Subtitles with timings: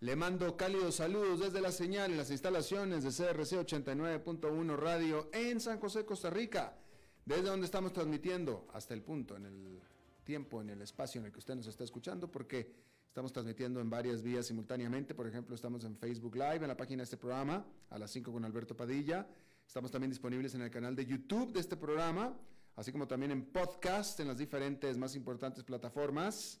[0.00, 5.58] le mando cálidos saludos desde la señal en las instalaciones de CRC 89.1 Radio en
[5.58, 6.76] San José, Costa Rica,
[7.24, 9.80] desde donde estamos transmitiendo hasta el punto, en el
[10.22, 12.74] tiempo, en el espacio en el que usted nos está escuchando, porque
[13.08, 15.14] estamos transmitiendo en varias vías simultáneamente.
[15.14, 18.30] Por ejemplo, estamos en Facebook Live, en la página de este programa, a las 5
[18.30, 19.26] con Alberto Padilla.
[19.66, 22.38] Estamos también disponibles en el canal de YouTube de este programa,
[22.76, 26.60] así como también en podcast en las diferentes más importantes plataformas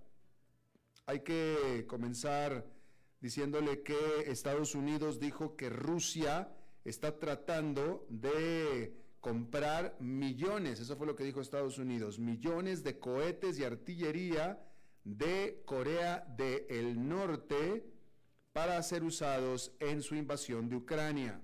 [1.05, 2.65] Hay que comenzar
[3.19, 3.95] diciéndole que
[4.27, 6.51] Estados Unidos dijo que Rusia
[6.83, 13.59] está tratando de comprar millones, eso fue lo que dijo Estados Unidos, millones de cohetes
[13.59, 14.59] y artillería
[15.03, 17.85] de Corea del Norte
[18.51, 21.41] para ser usados en su invasión de Ucrania.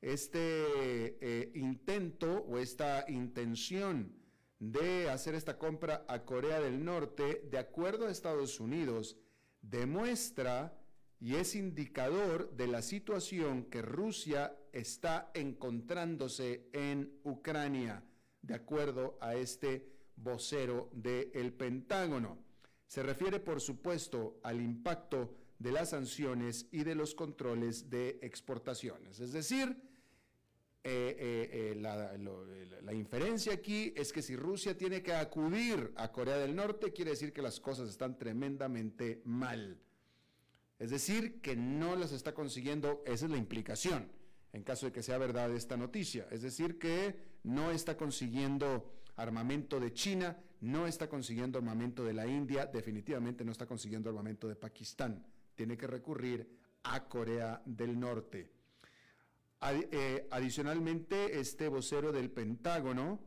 [0.00, 4.14] Este eh, intento o esta intención
[4.72, 9.18] de hacer esta compra a Corea del Norte, de acuerdo a Estados Unidos,
[9.60, 10.78] demuestra
[11.20, 18.04] y es indicador de la situación que Rusia está encontrándose en Ucrania,
[18.42, 22.38] de acuerdo a este vocero del Pentágono.
[22.86, 29.20] Se refiere, por supuesto, al impacto de las sanciones y de los controles de exportaciones.
[29.20, 29.76] Es decir,
[30.86, 36.36] eh, eh, eh, la, inferencia aquí es que si Rusia tiene que acudir a Corea
[36.36, 39.80] del Norte, quiere decir que las cosas están tremendamente mal.
[40.78, 44.12] Es decir, que no las está consiguiendo, esa es la implicación,
[44.52, 46.28] en caso de que sea verdad esta noticia.
[46.30, 52.26] Es decir, que no está consiguiendo armamento de China, no está consiguiendo armamento de la
[52.26, 55.24] India, definitivamente no está consiguiendo armamento de Pakistán.
[55.54, 56.46] Tiene que recurrir
[56.82, 58.53] a Corea del Norte.
[59.66, 63.18] Eh, adicionalmente, este vocero del Pentágono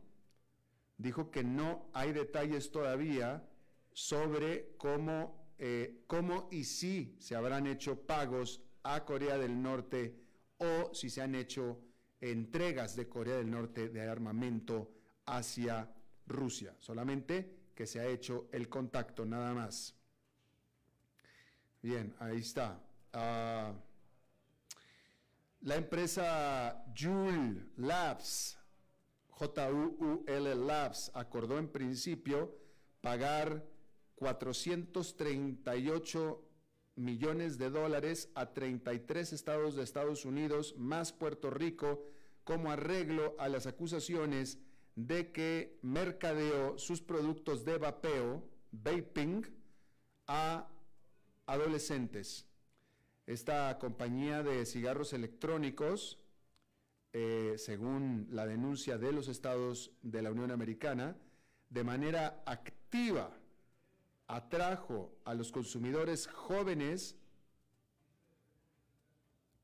[0.98, 3.44] dijo que no hay detalles todavía
[3.92, 10.16] sobre cómo, eh, cómo y si se habrán hecho pagos a Corea del Norte
[10.58, 11.82] o si se han hecho
[12.22, 14.92] entregas de Corea del Norte de armamento
[15.26, 15.92] hacia
[16.28, 16.76] Rusia.
[16.78, 19.96] Solamente que se ha hecho el contacto, nada más.
[21.82, 22.80] Bien, ahí está.
[23.14, 23.74] Ah,
[25.68, 28.58] la empresa Joule Labs,
[29.32, 32.58] J-U-U-L Labs, acordó en principio
[33.02, 33.68] pagar
[34.16, 36.42] 438
[36.96, 42.06] millones de dólares a 33 estados de Estados Unidos, más Puerto Rico,
[42.46, 44.60] como arreglo a las acusaciones
[44.96, 48.42] de que mercadeó sus productos de vapeo,
[48.72, 49.46] vaping,
[50.28, 50.70] a
[51.46, 52.47] adolescentes.
[53.28, 56.18] Esta compañía de cigarros electrónicos,
[57.12, 61.18] eh, según la denuncia de los estados de la Unión Americana,
[61.70, 63.38] de manera activa
[64.28, 67.18] atrajo a los consumidores jóvenes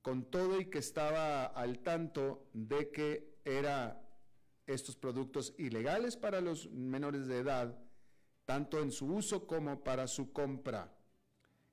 [0.02, 3.98] con todo y que estaba al tanto de que eran
[4.68, 7.82] estos productos ilegales para los menores de edad,
[8.44, 10.94] tanto en su uso como para su compra.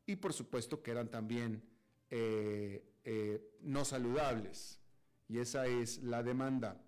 [0.06, 1.69] Y por supuesto que eran también
[2.10, 4.80] eh, eh, no saludables.
[5.28, 6.82] Y esa es la demanda.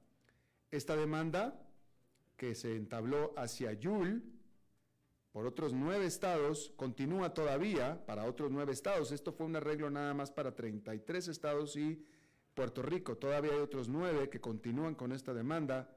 [0.70, 1.62] Esta demanda
[2.36, 4.22] que se entabló hacia Yul
[5.32, 9.12] por otros nueve estados continúa todavía para otros nueve estados.
[9.12, 12.04] Esto fue un arreglo nada más para 33 estados y
[12.54, 13.16] Puerto Rico.
[13.16, 15.96] Todavía hay otros nueve que continúan con esta demanda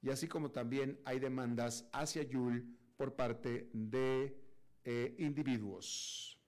[0.00, 4.36] y así como también hay demandas hacia Yul por parte de
[4.84, 6.41] eh, individuos.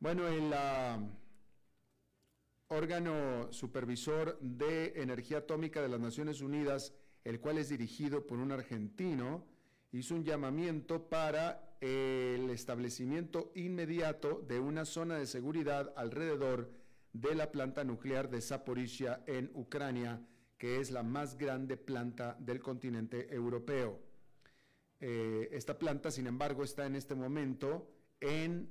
[0.00, 0.98] Bueno, el ah,
[2.68, 6.92] órgano supervisor de energía atómica de las Naciones Unidas,
[7.24, 9.46] el cual es dirigido por un argentino,
[9.92, 16.70] hizo un llamamiento para el establecimiento inmediato de una zona de seguridad alrededor
[17.12, 20.20] de la planta nuclear de Zaporizhia en Ucrania,
[20.58, 24.00] que es la más grande planta del continente europeo.
[25.00, 27.90] Eh, esta planta, sin embargo, está en este momento
[28.20, 28.68] en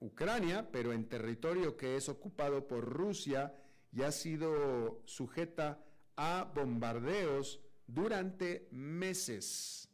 [0.00, 3.54] Ucrania, pero en territorio que es ocupado por Rusia
[3.92, 5.82] y ha sido sujeta
[6.16, 9.88] a bombardeos durante meses.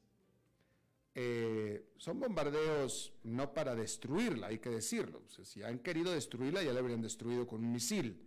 [1.14, 5.23] Eh, son bombardeos no para destruirla, hay que decirlo.
[5.29, 8.26] si han querido destruirla, ya la habrían destruido con un misil.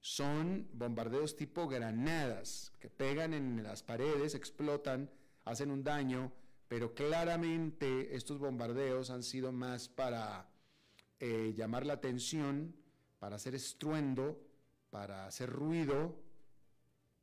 [0.00, 5.10] Son bombardeos tipo granadas que pegan en las paredes, explotan,
[5.44, 6.32] hacen un daño,
[6.68, 10.48] pero claramente estos bombardeos han sido más para
[11.20, 12.74] eh, llamar la atención,
[13.18, 14.40] para hacer estruendo,
[14.90, 16.16] para hacer ruido,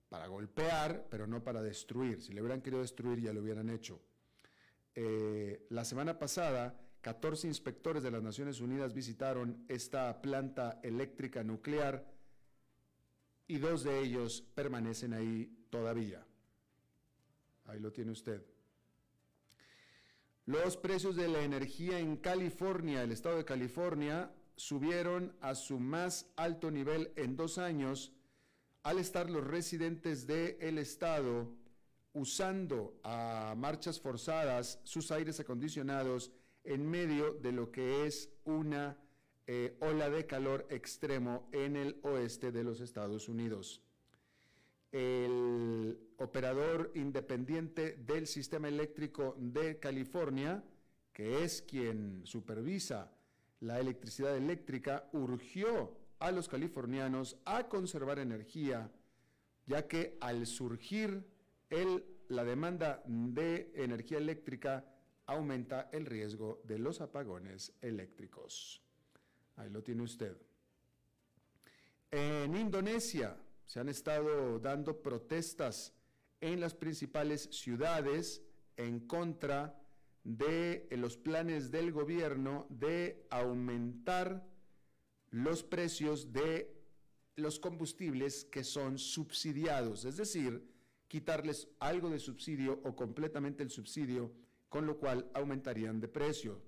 [0.10, 2.22] para golpear, pero no para destruir.
[2.22, 4.00] Si le hubieran querido destruir, ya lo hubieran hecho.
[4.95, 12.06] Eh, la semana pasada, 14 inspectores de las Naciones Unidas visitaron esta planta eléctrica nuclear
[13.48, 16.25] y dos de ellos permanecen ahí todavía.
[17.66, 18.53] Ahí lo tiene usted.
[20.45, 26.30] Los precios de la energía en California, el estado de California, subieron a su más
[26.36, 28.12] alto nivel en dos años
[28.84, 31.56] al estar los residentes del estado
[32.12, 36.31] usando a marchas forzadas sus aires acondicionados
[36.66, 38.98] en medio de lo que es una
[39.48, 43.83] eh, ola de calor extremo en el oeste de los Estados Unidos.
[44.94, 50.63] El operador independiente del sistema eléctrico de California,
[51.12, 53.12] que es quien supervisa
[53.60, 58.92] la electricidad eléctrica, urgió a los californianos a conservar energía,
[59.66, 61.25] ya que al surgir
[62.28, 64.86] la demanda de energía eléctrica
[65.25, 68.80] aumenta el riesgo de los apagones eléctricos.
[69.56, 70.38] Ahí lo tiene usted.
[72.12, 75.94] En Indonesia se han estado dando protestas
[76.42, 78.44] en las principales ciudades
[78.77, 79.80] en contra
[80.24, 84.45] de los planes del gobierno de aumentar
[85.30, 86.74] los precios de
[87.36, 90.69] los combustibles que son subsidiados, es decir,
[91.07, 94.31] quitarles algo de subsidio o completamente el subsidio,
[94.69, 96.62] con lo cual aumentarían de precio.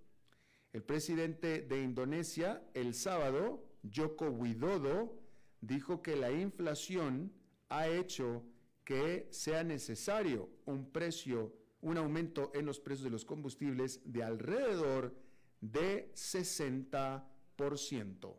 [0.74, 3.64] El presidente de Indonesia el sábado,
[3.94, 5.25] Joko Widodo,
[5.66, 7.34] dijo que la inflación
[7.70, 8.44] ha hecho
[8.84, 15.16] que sea necesario un precio, un aumento en los precios de los combustibles de alrededor
[15.62, 18.36] de 60%.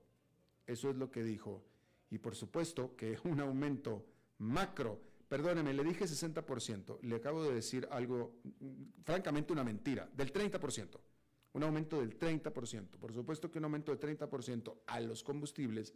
[0.66, 1.64] Eso es lo que dijo.
[2.10, 4.06] Y por supuesto que un aumento
[4.38, 8.36] macro Perdóneme, le dije 60%, le acabo de decir algo,
[9.04, 11.00] francamente una mentira, del 30%,
[11.52, 12.90] un aumento del 30%.
[12.90, 15.94] Por supuesto que un aumento del 30% a los combustibles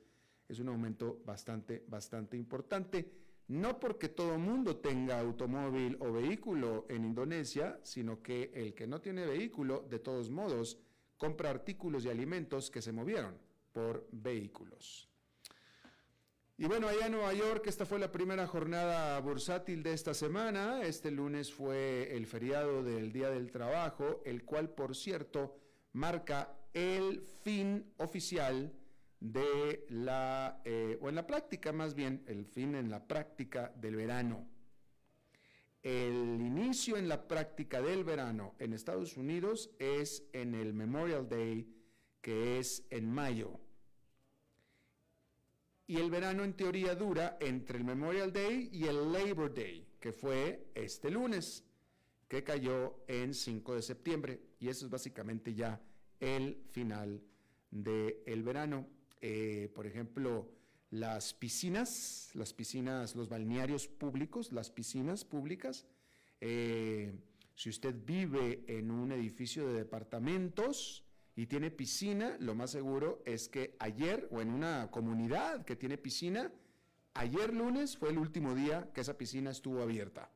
[0.50, 3.08] es un aumento bastante, bastante importante,
[3.48, 9.00] no porque todo mundo tenga automóvil o vehículo en Indonesia, sino que el que no
[9.00, 10.78] tiene vehículo, de todos modos,
[11.16, 13.36] compra artículos y alimentos que se movieron
[13.72, 15.08] por vehículos.
[16.58, 20.82] Y bueno, allá en Nueva York, esta fue la primera jornada bursátil de esta semana.
[20.82, 25.56] Este lunes fue el feriado del Día del Trabajo, el cual, por cierto,
[25.92, 28.72] marca el fin oficial
[29.20, 33.96] de la, eh, o en la práctica más bien, el fin en la práctica del
[33.96, 34.48] verano.
[35.82, 41.72] El inicio en la práctica del verano en Estados Unidos es en el Memorial Day,
[42.20, 43.60] que es en mayo
[45.90, 50.12] y el verano en teoría dura entre el Memorial Day y el Labor Day, que
[50.12, 51.64] fue este lunes,
[52.28, 54.40] que cayó en 5 de septiembre.
[54.60, 55.82] Y eso es básicamente ya
[56.20, 57.20] el final
[57.72, 58.86] del verano.
[59.20, 60.50] Eh, por ejemplo,
[60.90, 65.86] las piscinas, las piscinas, los balnearios públicos, las piscinas públicas.
[66.40, 67.12] Eh,
[67.54, 71.04] si usted vive en un edificio de departamentos,
[71.40, 75.96] y tiene piscina, lo más seguro es que ayer o en una comunidad que tiene
[75.96, 76.52] piscina,
[77.14, 80.30] ayer lunes fue el último día que esa piscina estuvo abierta.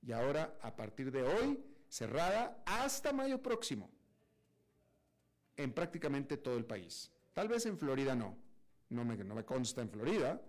[0.00, 3.90] Y ahora, a partir de hoy, cerrada hasta mayo próximo,
[5.56, 7.10] en prácticamente todo el país.
[7.32, 8.36] Tal vez en Florida no,
[8.90, 10.40] no me, consta en Florida,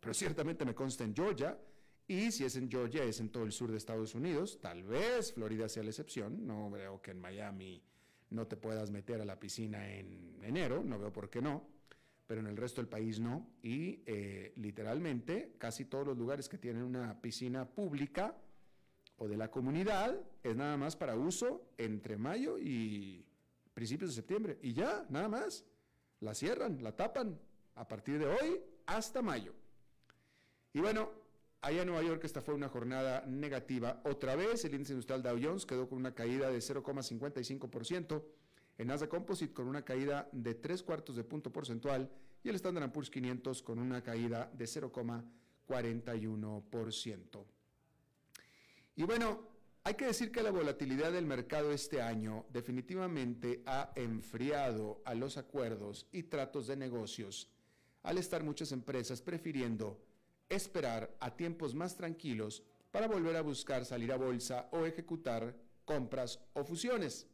[0.00, 1.58] pero ciertamente me consta en Georgia,
[2.06, 5.32] y si es en Georgia es en todo el sur de Estados Unidos, tal vez
[5.32, 7.82] Florida sea la excepción, no veo que en Miami
[8.30, 11.66] no te puedas meter a la piscina en enero, no veo por qué no,
[12.26, 13.48] pero en el resto del país no.
[13.62, 18.36] Y eh, literalmente casi todos los lugares que tienen una piscina pública
[19.16, 23.24] o de la comunidad es nada más para uso entre mayo y
[23.72, 24.58] principios de septiembre.
[24.62, 25.64] Y ya, nada más.
[26.20, 27.38] La cierran, la tapan
[27.74, 29.54] a partir de hoy hasta mayo.
[30.72, 31.10] Y bueno,
[31.60, 34.00] Allá en Nueva York esta fue una jornada negativa.
[34.04, 38.22] Otra vez el índice industrial Dow Jones quedó con una caída de 0,55%,
[38.78, 42.08] el Nasdaq Composite con una caída de 3 cuartos de punto porcentual
[42.44, 47.44] y el Standard Poor's 500 con una caída de 0,41%.
[48.94, 49.48] Y bueno,
[49.84, 55.36] hay que decir que la volatilidad del mercado este año definitivamente ha enfriado a los
[55.36, 57.50] acuerdos y tratos de negocios,
[58.02, 60.00] al estar muchas empresas prefiriendo
[60.48, 65.54] esperar a tiempos más tranquilos para volver a buscar salir a bolsa o ejecutar
[65.84, 67.26] compras o fusiones.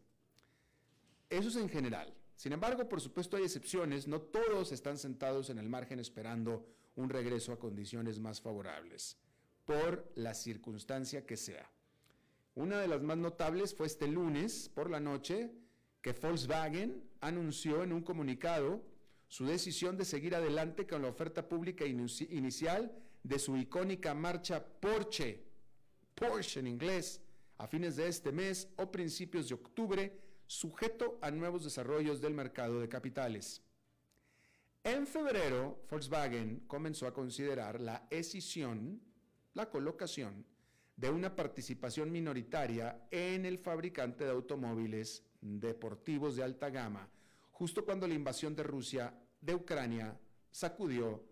[1.31, 2.15] Eso es en general.
[2.37, 7.09] Sin embargo, por supuesto hay excepciones, no todos están sentados en el margen esperando un
[7.09, 9.17] regreso a condiciones más favorables,
[9.65, 11.71] por la circunstancia que sea.
[12.57, 15.51] Una de las más notables fue este lunes por la noche
[16.01, 18.81] que Volkswagen anunció en un comunicado
[19.27, 25.43] su decisión de seguir adelante con la oferta pública inicial de su icónica marcha Porsche,
[26.15, 27.21] Porsche en inglés,
[27.59, 32.81] a fines de este mes o principios de octubre, sujeto a nuevos desarrollos del mercado
[32.81, 33.63] de capitales.
[34.85, 39.01] En febrero, Volkswagen comenzó a considerar la escisión,
[39.55, 40.45] la colocación
[40.97, 47.09] de una participación minoritaria en el fabricante de automóviles deportivos de alta gama,
[47.51, 50.19] justo cuando la invasión de Rusia de Ucrania
[50.51, 51.23] sacudió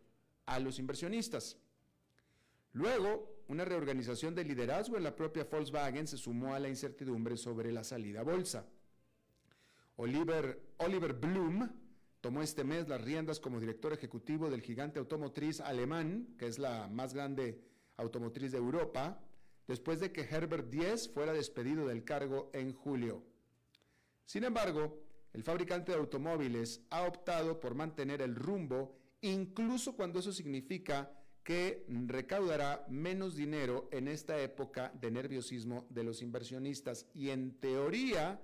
[0.46, 1.56] a los inversionistas.
[2.72, 7.70] Luego, una reorganización de liderazgo en la propia Volkswagen se sumó a la incertidumbre sobre
[7.70, 8.66] la salida a bolsa.
[9.96, 11.70] Oliver, Oliver Bloom
[12.20, 16.88] tomó este mes las riendas como director ejecutivo del gigante automotriz alemán, que es la
[16.88, 17.60] más grande
[17.96, 19.20] automotriz de Europa,
[19.72, 23.22] después de que Herbert Diess fuera despedido del cargo en julio.
[24.26, 25.02] Sin embargo,
[25.32, 31.10] el fabricante de automóviles ha optado por mantener el rumbo, incluso cuando eso significa
[31.42, 37.06] que recaudará menos dinero en esta época de nerviosismo de los inversionistas.
[37.14, 38.42] Y en teoría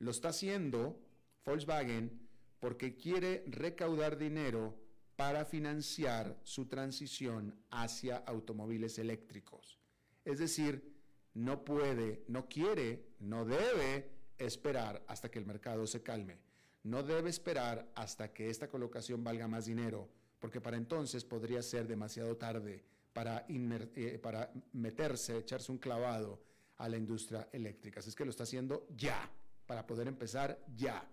[0.00, 0.98] lo está haciendo
[1.44, 2.26] Volkswagen
[2.58, 4.76] porque quiere recaudar dinero
[5.14, 9.83] para financiar su transición hacia automóviles eléctricos.
[10.24, 10.94] Es decir,
[11.34, 16.38] no puede, no quiere, no debe esperar hasta que el mercado se calme.
[16.82, 21.86] No debe esperar hasta que esta colocación valga más dinero, porque para entonces podría ser
[21.86, 24.20] demasiado tarde para, eh,
[24.72, 26.42] meterse, echarse un clavado
[26.76, 28.00] a la industria eléctrica.
[28.00, 29.30] Es que lo está haciendo ya,
[29.66, 31.08] para poder empezar ya.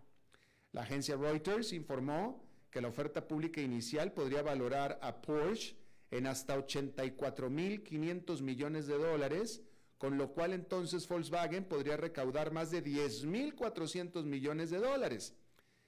[0.74, 5.76] La agencia Reuters informó que la oferta pública inicial podría valorar a Porsche
[6.12, 9.64] en hasta 84.500 millones de dólares,
[9.98, 15.36] con lo cual entonces Volkswagen podría recaudar más de 10.400 millones de dólares.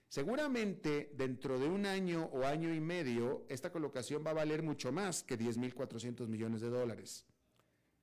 [0.08, 4.92] Seguramente dentro de un año o año y medio, esta colocación va a valer mucho
[4.92, 7.26] más que 10.400 millones de dólares.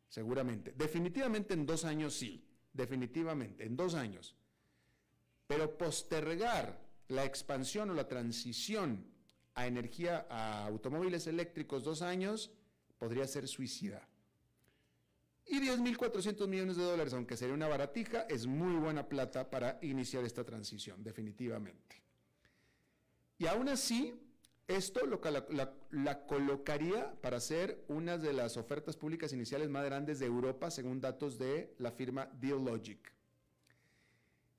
[0.09, 0.75] Seguramente.
[0.77, 2.45] Definitivamente en dos años sí.
[2.73, 4.37] Definitivamente, en dos años.
[5.47, 9.07] Pero postergar la expansión o la transición
[9.61, 12.51] a energía, a automóviles eléctricos dos años,
[12.99, 14.09] podría ser suicida.
[15.47, 20.25] Y 10.400 millones de dólares, aunque sería una baratija, es muy buena plata para iniciar
[20.25, 22.03] esta transición, definitivamente.
[23.37, 24.15] Y aún así,
[24.67, 30.21] esto lo, la, la, colocaría para ser una de las ofertas públicas iniciales más grandes
[30.21, 33.13] de Europa, según datos de la firma Dealogic.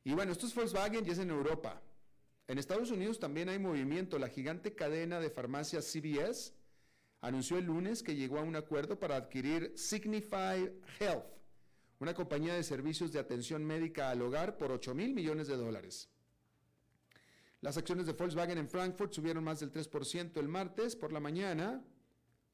[0.03, 1.81] Y bueno, esto es Volkswagen y es en Europa.
[2.47, 4.19] En Estados Unidos también hay movimiento.
[4.19, 6.53] La gigante cadena de farmacias CVS
[7.21, 11.25] anunció el lunes que llegó a un acuerdo para adquirir Signify Health,
[11.99, 16.09] una compañía de servicios de atención médica al hogar por 8 mil millones de dólares.
[17.61, 21.83] Las acciones de Volkswagen en Frankfurt subieron más del 3% el martes por la mañana,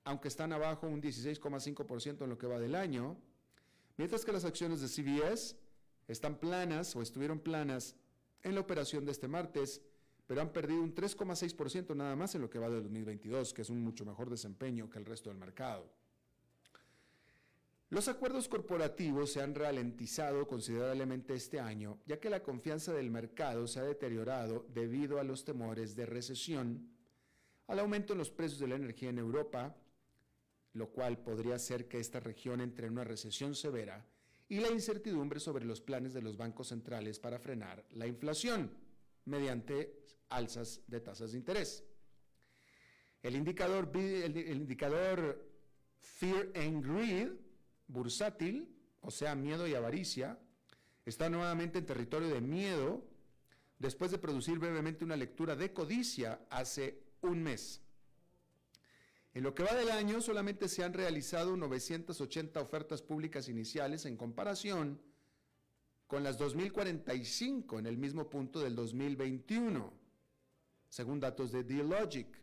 [0.03, 3.17] aunque están abajo un 16,5% en lo que va del año,
[3.95, 5.55] mientras que las acciones de CVS
[6.09, 7.95] están planas o estuvieron planas
[8.49, 9.81] en la operación de este martes,
[10.25, 13.69] pero han perdido un 3,6% nada más en lo que va de 2022, que es
[13.69, 15.89] un mucho mejor desempeño que el resto del mercado.
[17.89, 23.65] Los acuerdos corporativos se han ralentizado considerablemente este año, ya que la confianza del mercado
[23.65, 26.89] se ha deteriorado debido a los temores de recesión,
[27.67, 29.77] al aumento en los precios de la energía en Europa,
[30.73, 34.05] lo cual podría hacer que esta región entre en una recesión severa,
[34.49, 38.71] y la incertidumbre sobre los planes de los bancos centrales para frenar la inflación
[39.25, 39.99] mediante
[40.29, 41.83] alzas de tasas de interés.
[43.21, 45.45] El indicador, el indicador
[45.99, 47.31] Fear and Greed
[47.87, 50.39] bursátil, o sea, miedo y avaricia,
[51.05, 53.03] está nuevamente en territorio de miedo
[53.79, 57.81] después de producir brevemente una lectura de codicia hace un mes.
[59.37, 64.17] En lo que va del año solamente se han realizado 980 ofertas públicas iniciales en
[64.17, 64.99] comparación
[66.07, 69.93] con las 2.045 en el mismo punto del 2021,
[70.89, 72.35] según datos de Dealogic.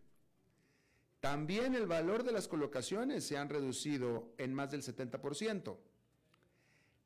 [1.19, 5.77] También el valor de las colocaciones se han reducido en más del 70%.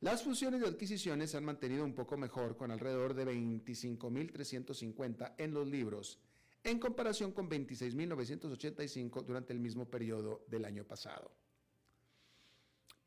[0.03, 5.55] Las fusiones y adquisiciones se han mantenido un poco mejor con alrededor de 25.350 en
[5.55, 6.19] los libros,
[6.71, 11.33] en comparación con 26.985 durante el mismo periodo del año pasado.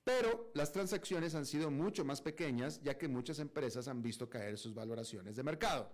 [0.03, 4.57] Pero las transacciones han sido mucho más pequeñas ya que muchas empresas han visto caer
[4.57, 5.91] sus valoraciones de mercado.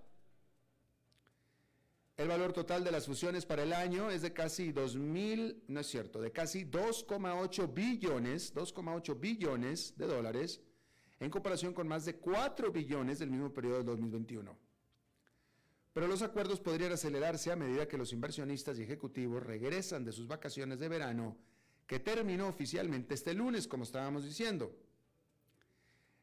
[2.15, 5.87] El valor total de las fusiones para el año es de casi 2.000, no es
[5.87, 10.61] cierto, de casi 2,8 billones, 2,8 billones de dólares,
[11.19, 14.66] en comparación con más de 4 billones del mismo periodo de 2021.
[15.97, 20.27] Pero los acuerdos podrían acelerarse a medida que los inversionistas y ejecutivos regresan de sus
[20.27, 21.35] vacaciones de verano,
[21.87, 24.77] que terminó oficialmente este lunes, como estábamos diciendo.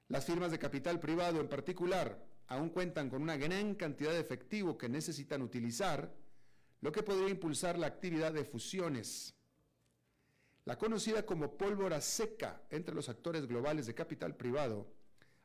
[0.07, 4.79] Las firmas de capital privado en particular, aún cuentan con una gran cantidad de efectivo
[4.79, 6.15] que necesitan utilizar,
[6.81, 9.35] lo que podría impulsar la actividad de fusiones.
[10.67, 14.87] La conocida como pólvora seca entre los actores globales de capital privado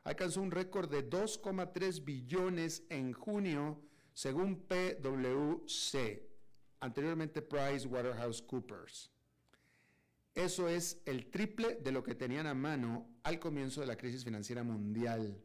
[0.04, 3.89] alcanzó un récord de 2,3 billones en junio,
[4.20, 6.22] según PwC,
[6.80, 9.10] anteriormente PricewaterhouseCoopers.
[10.34, 14.22] Eso es el triple de lo que tenían a mano al comienzo de la crisis
[14.22, 15.42] financiera mundial.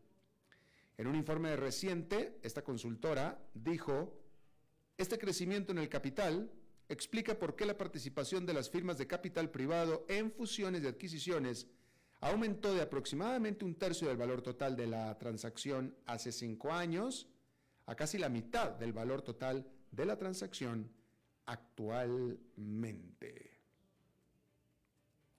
[0.97, 4.21] En un informe reciente, esta consultora dijo,
[4.97, 6.51] este crecimiento en el capital
[6.89, 11.67] explica por qué la participación de las firmas de capital privado en fusiones y adquisiciones
[12.19, 17.29] aumentó de aproximadamente un tercio del valor total de la transacción hace cinco años
[17.86, 20.89] a casi la mitad del valor total de la transacción
[21.45, 23.52] actualmente.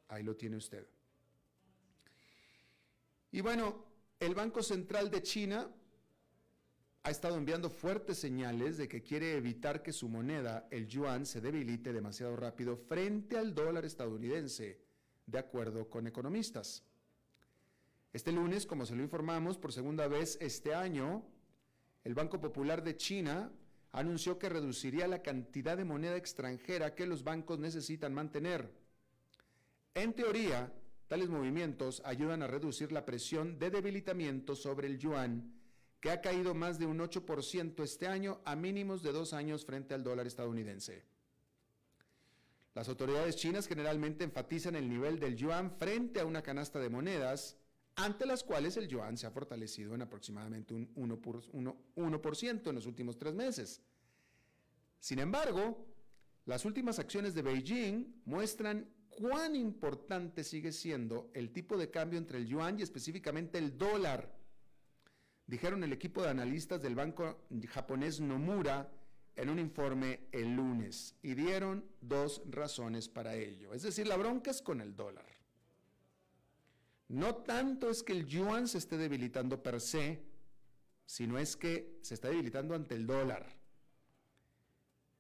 [0.09, 0.87] Ahí lo tiene usted.
[3.33, 3.85] Y bueno,
[4.21, 5.69] el Banco Central de China
[7.03, 11.41] ha estado enviando fuertes señales de que quiere evitar que su moneda, el yuan, se
[11.41, 14.81] debilite demasiado rápido frente al dólar estadounidense,
[15.27, 16.83] de acuerdo con economistas.
[18.13, 21.25] Este lunes, como se lo informamos por segunda vez este año,
[22.07, 23.51] el Banco Popular de China
[23.91, 28.73] anunció que reduciría la cantidad de moneda extranjera que los bancos necesitan mantener.
[29.93, 30.73] En teoría,
[31.09, 35.53] Tales movimientos ayudan a reducir la presión de debilitamiento sobre el yuan,
[35.99, 39.93] que ha caído más de un 8% este año a mínimos de dos años frente
[39.93, 41.03] al dólar estadounidense.
[42.73, 47.57] Las autoridades chinas generalmente enfatizan el nivel del yuan frente a una canasta de monedas,
[47.97, 53.19] ante las cuales el yuan se ha fortalecido en aproximadamente un 1%, en los últimos
[53.19, 53.83] tres meses.
[55.01, 55.87] Sin embargo,
[56.45, 62.39] las últimas acciones de Beijing muestran cuán importante sigue siendo el tipo de cambio entre
[62.39, 64.37] el yuan y específicamente el dólar,
[65.47, 68.93] dijeron el equipo de analistas del banco japonés Nomura
[69.37, 73.73] en un informe el lunes y dieron dos razones para ello.
[73.73, 75.36] Es decir, la bronca es con el dólar.
[77.09, 80.23] No tanto es que el yuan se esté debilitando per se,
[81.05, 83.57] sino es que se está debilitando ante el dólar.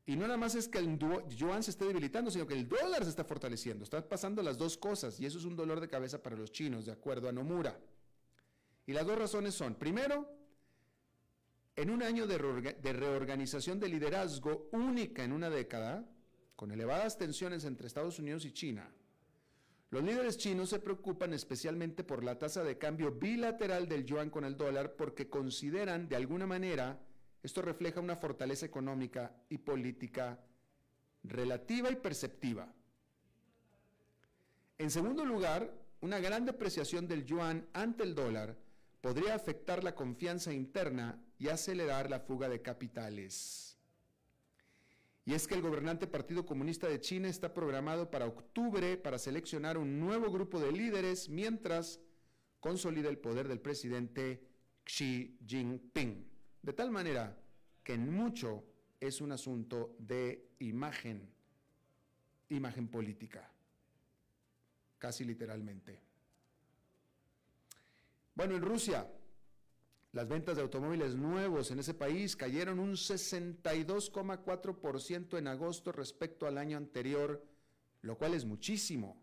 [0.05, 3.03] Y no nada más es que el yuan se esté debilitando, sino que el dólar
[3.03, 3.85] se está fortaleciendo.
[3.85, 6.87] Están pasando las dos cosas y eso es un dolor de cabeza para los chinos,
[6.87, 7.79] de acuerdo a Nomura.
[8.87, 10.29] Y las dos razones son, primero,
[11.75, 16.09] en un año de, reorganización de liderazgo única en una década,
[16.55, 18.88] con elevadas tensiones entre Estados Unidos y China,
[19.97, 24.45] los líderes chinos se preocupan especialmente por la tasa de cambio bilateral del yuan con
[24.45, 27.01] el dólar porque consideran de alguna manera
[27.43, 30.39] esto refleja una fortaleza económica y política
[31.25, 32.71] relativa y perceptiva.
[34.77, 38.55] En segundo lugar, una gran depreciación del yuan ante el dólar
[39.01, 43.76] podría afectar la confianza interna y acelerar la fuga de capitales.
[45.27, 49.77] Y es que el gobernante Partido Comunista de China está programado para octubre para seleccionar
[49.77, 52.01] un nuevo grupo de líderes mientras
[52.61, 54.41] consolida el poder del presidente
[54.85, 56.25] Xi Jinping.
[56.62, 57.37] De tal manera
[57.83, 58.65] que en mucho
[59.01, 61.29] es un asunto de imagen,
[62.49, 63.51] imagen política,
[64.99, 66.01] casi literalmente.
[68.37, 69.11] Bueno, en Rusia,
[70.16, 76.57] las ventas de automóviles nuevos en ese país cayeron un 62,4% en agosto respecto al
[76.57, 77.44] año anterior,
[78.00, 79.20] lo cual es muchísimo,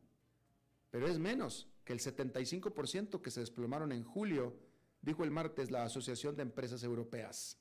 [0.92, 4.56] pero es menos que el 75% que se desplomaron en julio,
[5.02, 7.58] dijo el martes la Asociación de Empresas Europeas.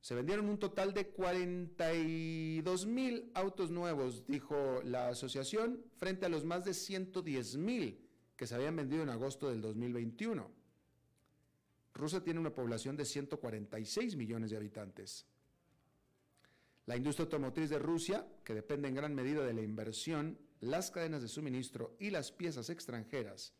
[0.00, 6.44] Se vendieron un total de 42 mil autos nuevos, dijo la asociación, frente a los
[6.44, 8.04] más de 110 mil
[8.36, 10.65] que se habían vendido en agosto del 2021.
[11.96, 15.26] Rusia tiene una población de 146 millones de habitantes.
[16.84, 21.22] La industria automotriz de Rusia, que depende en gran medida de la inversión, las cadenas
[21.22, 23.54] de suministro y las piezas extranjeras,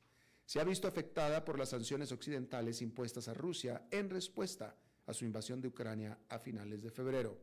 [0.45, 5.25] se ha visto afectada por las sanciones occidentales impuestas a Rusia en respuesta a su
[5.25, 7.39] invasión de Ucrania a finales de febrero.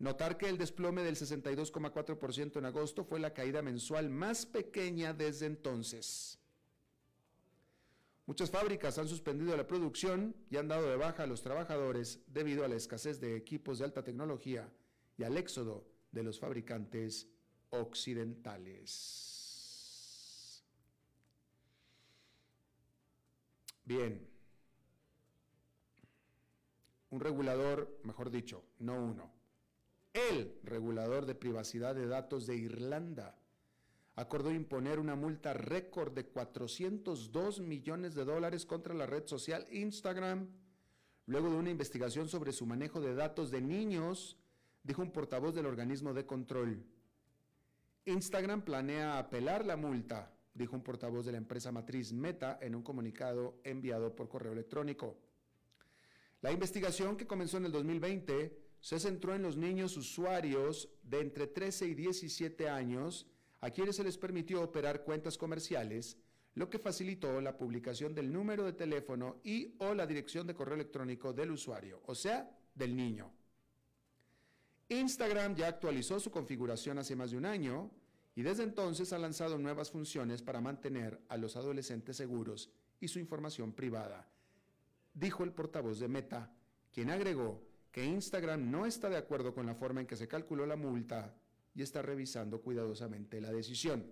[0.00, 5.46] Notar que el desplome del 62,4% en agosto fue la caída mensual más pequeña desde
[5.46, 6.38] entonces.
[8.28, 12.62] Muchas fábricas han suspendido la producción y han dado de baja a los trabajadores debido
[12.62, 14.70] a la escasez de equipos de alta tecnología
[15.16, 17.26] y al éxodo de los fabricantes
[17.70, 20.62] occidentales.
[23.86, 24.28] Bien.
[27.08, 29.32] Un regulador, mejor dicho, no uno,
[30.12, 33.37] el regulador de privacidad de datos de Irlanda
[34.18, 40.48] acordó imponer una multa récord de 402 millones de dólares contra la red social Instagram,
[41.26, 44.36] luego de una investigación sobre su manejo de datos de niños,
[44.82, 46.84] dijo un portavoz del organismo de control.
[48.06, 52.82] Instagram planea apelar la multa, dijo un portavoz de la empresa matriz Meta en un
[52.82, 55.16] comunicado enviado por correo electrónico.
[56.40, 61.46] La investigación que comenzó en el 2020 se centró en los niños usuarios de entre
[61.46, 63.28] 13 y 17 años
[63.60, 66.16] a quienes se les permitió operar cuentas comerciales,
[66.54, 70.74] lo que facilitó la publicación del número de teléfono y o la dirección de correo
[70.74, 73.32] electrónico del usuario, o sea, del niño.
[74.88, 77.90] Instagram ya actualizó su configuración hace más de un año
[78.34, 83.18] y desde entonces ha lanzado nuevas funciones para mantener a los adolescentes seguros y su
[83.18, 84.28] información privada,
[85.12, 86.52] dijo el portavoz de Meta,
[86.92, 90.66] quien agregó que Instagram no está de acuerdo con la forma en que se calculó
[90.66, 91.34] la multa
[91.78, 94.04] y está revisando cuidadosamente la decisión.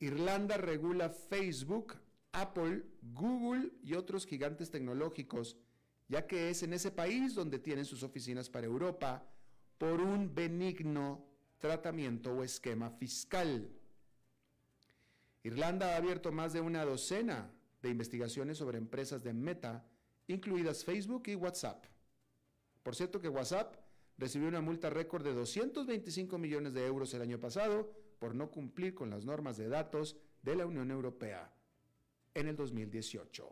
[0.00, 1.94] Irlanda regula Facebook,
[2.32, 5.56] Apple, Google y otros gigantes tecnológicos,
[6.08, 9.24] ya que es en ese país donde tienen sus oficinas para Europa
[9.78, 11.24] por un benigno
[11.58, 13.70] tratamiento o esquema fiscal.
[15.44, 17.52] Irlanda ha abierto más de una docena
[17.82, 19.86] de investigaciones sobre empresas de Meta,
[20.26, 21.84] incluidas Facebook y WhatsApp.
[22.82, 23.83] Por cierto que WhatsApp
[24.18, 28.94] recibió una multa récord de 225 millones de euros el año pasado por no cumplir
[28.94, 31.52] con las normas de datos de la Unión Europea
[32.34, 33.48] en el 2018.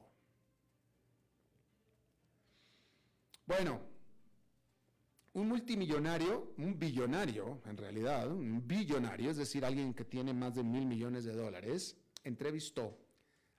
[3.46, 3.80] Bueno,
[5.34, 10.62] un multimillonario, un billonario en realidad, un billonario, es decir, alguien que tiene más de
[10.62, 12.98] mil millones de dólares, entrevistó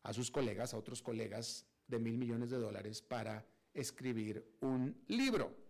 [0.04, 5.63] a sus colegas, a otros colegas de mil millones de dólares para escribir un libro.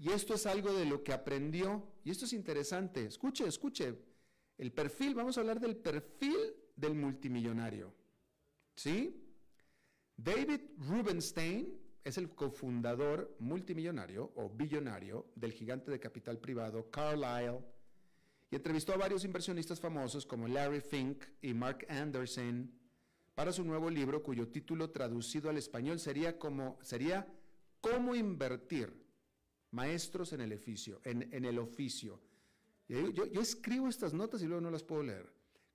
[0.00, 3.04] Y esto es algo de lo que aprendió, y esto es interesante.
[3.04, 3.98] Escuche, escuche,
[4.56, 7.94] el perfil, vamos a hablar del perfil del multimillonario.
[8.74, 9.22] ¿Sí?
[10.16, 17.58] David Rubenstein es el cofundador multimillonario o billonario del gigante de capital privado Carlyle
[18.50, 22.72] y entrevistó a varios inversionistas famosos como Larry Fink y Mark Anderson
[23.34, 27.26] para su nuevo libro cuyo título traducido al español sería como sería
[27.82, 29.09] Cómo invertir
[29.72, 32.20] maestros en el oficio, en, el oficio.
[32.88, 35.32] Yo, escribo estas notas y luego no las puedo leer.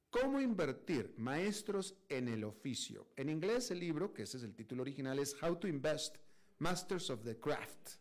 [0.10, 1.14] ¿Cómo invertir?
[1.18, 3.08] Maestros en el oficio.
[3.16, 6.18] En inglés el libro, que ese es el título original, es How to Invest,
[6.60, 7.92] Masters of the Craft,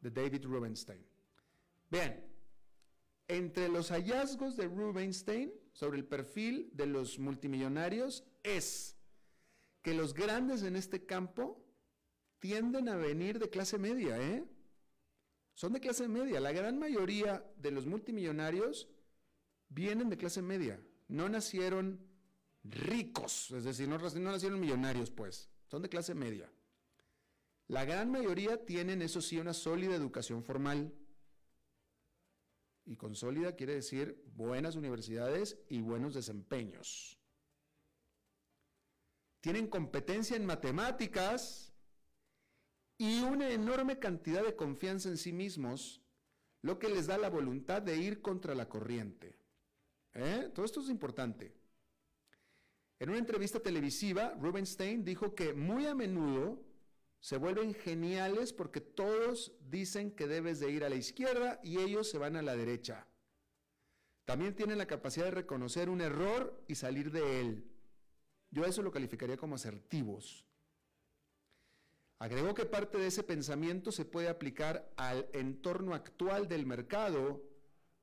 [0.00, 1.04] de David Rubenstein.
[1.90, 2.24] Bien,
[3.28, 8.96] entre los hallazgos de Rubenstein sobre el perfil de los multimillonarios es
[9.82, 11.62] que los grandes en este campo
[12.38, 14.44] tienden a venir de clase media, ¿eh?
[15.54, 16.40] Son de clase media.
[16.40, 18.88] La gran mayoría de los multimillonarios
[19.68, 20.80] vienen de clase media.
[21.08, 22.00] No nacieron
[22.64, 25.50] ricos, es decir, no, nacieron millonarios, pues.
[25.66, 26.50] Son de clase media.
[27.68, 30.94] La gran mayoría tienen, eso sí, una sólida educación formal.
[32.84, 37.18] Y con sólida quiere decir buenas universidades y buenos desempeños.
[39.40, 41.71] Tienen competencia en matemáticas
[43.02, 46.00] y una enorme cantidad de confianza en sí mismos,
[46.60, 49.36] lo que les da la voluntad de ir contra la corriente.
[50.14, 50.52] ¿Eh?
[50.54, 51.52] Todo esto es importante.
[53.00, 56.62] En una entrevista televisiva, Rubenstein dijo que muy a menudo
[57.18, 62.08] se vuelven geniales porque todos dicen que debes de ir a la izquierda y ellos
[62.08, 63.08] se van a la derecha.
[64.24, 67.68] También tienen la capacidad de reconocer un error y salir de él.
[68.52, 70.46] Yo eso lo calificaría como asertivos.
[72.22, 77.42] Agregó que parte de ese pensamiento se puede aplicar al entorno actual del mercado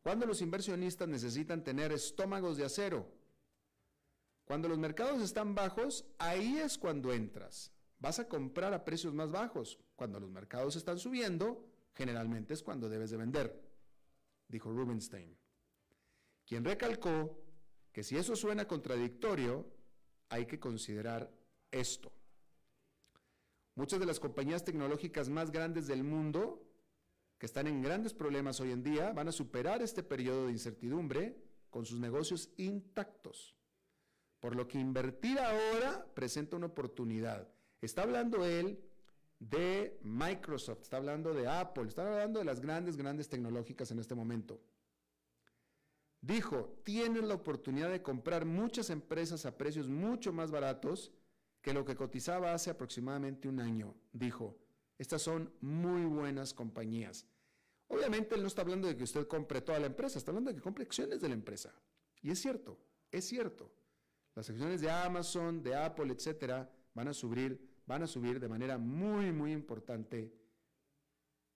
[0.02, 3.10] cuando los inversionistas necesitan tener estómagos de acero.
[4.44, 7.72] Cuando los mercados están bajos, ahí es cuando entras.
[7.98, 9.80] Vas a comprar a precios más bajos.
[9.96, 13.58] Cuando los mercados están subiendo, generalmente es cuando debes de vender,
[14.50, 15.34] dijo Rubenstein,
[16.46, 17.42] quien recalcó
[17.94, 19.66] que si eso suena contradictorio,
[20.28, 21.32] hay que considerar
[21.72, 22.12] esto.
[23.80, 26.62] Muchas de las compañías tecnológicas más grandes del mundo,
[27.38, 31.38] que están en grandes problemas hoy en día, van a superar este periodo de incertidumbre
[31.70, 33.56] con sus negocios intactos.
[34.42, 37.48] Por lo que invertir ahora presenta una oportunidad.
[37.80, 38.84] Está hablando él
[39.40, 44.14] de Microsoft, está hablando de Apple, está hablando de las grandes, grandes tecnológicas en este
[44.14, 44.60] momento.
[46.20, 51.14] Dijo, tienen la oportunidad de comprar muchas empresas a precios mucho más baratos
[51.70, 53.94] que lo que cotizaba hace aproximadamente un año.
[54.12, 54.58] Dijo,
[54.98, 57.28] estas son muy buenas compañías.
[57.90, 60.56] Obviamente él no está hablando de que usted compre toda la empresa, está hablando de
[60.56, 61.72] que compre acciones de la empresa.
[62.24, 62.80] Y es cierto,
[63.12, 63.72] es cierto.
[64.34, 68.80] Las acciones de Amazon, de Apple, etcétera, van a subir, van a subir de manera
[68.80, 70.34] muy, muy importante.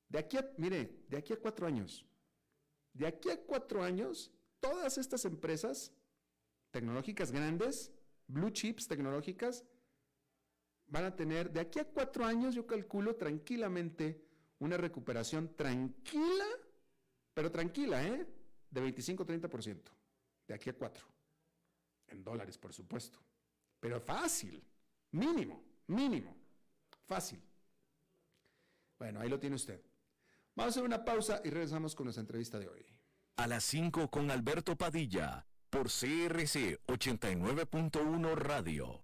[0.10, 2.06] De aquí a, mire, de aquí a cuatro años,
[2.94, 5.92] de aquí a cuatro años, todas estas empresas
[6.70, 7.92] tecnológicas grandes,
[8.28, 9.66] blue chips tecnológicas,
[10.94, 14.24] van a tener de aquí a cuatro años, yo calculo tranquilamente,
[14.60, 16.46] una recuperación tranquila,
[17.34, 18.28] pero tranquila, ¿eh?
[18.70, 19.82] De 25-30%,
[20.48, 21.08] de aquí a cuatro.
[22.10, 23.18] En dólares, por supuesto.
[23.80, 24.64] Pero fácil,
[25.10, 26.38] mínimo, mínimo,
[27.08, 27.42] fácil.
[29.00, 29.82] Bueno, ahí lo tiene usted.
[30.54, 32.86] Vamos a hacer una pausa y regresamos con nuestra entrevista de hoy.
[33.38, 39.04] A las 5 con Alberto Padilla, por CRC 89.1 Radio.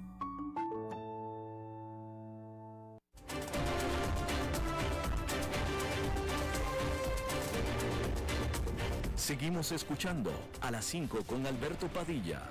[9.21, 10.31] Seguimos escuchando
[10.61, 12.41] a las 5 con Alberto Padilla.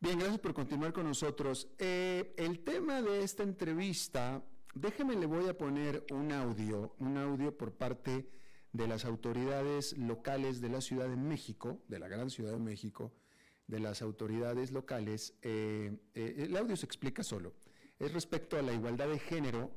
[0.00, 1.68] Bien, gracias por continuar con nosotros.
[1.78, 4.42] Eh, el tema de esta entrevista,
[4.74, 8.30] déjeme le voy a poner un audio, un audio por parte
[8.72, 13.12] de las autoridades locales de la Ciudad de México, de la gran Ciudad de México,
[13.66, 15.34] de las autoridades locales.
[15.42, 17.52] Eh, eh, el audio se explica solo.
[17.98, 19.70] Es respecto a la igualdad de género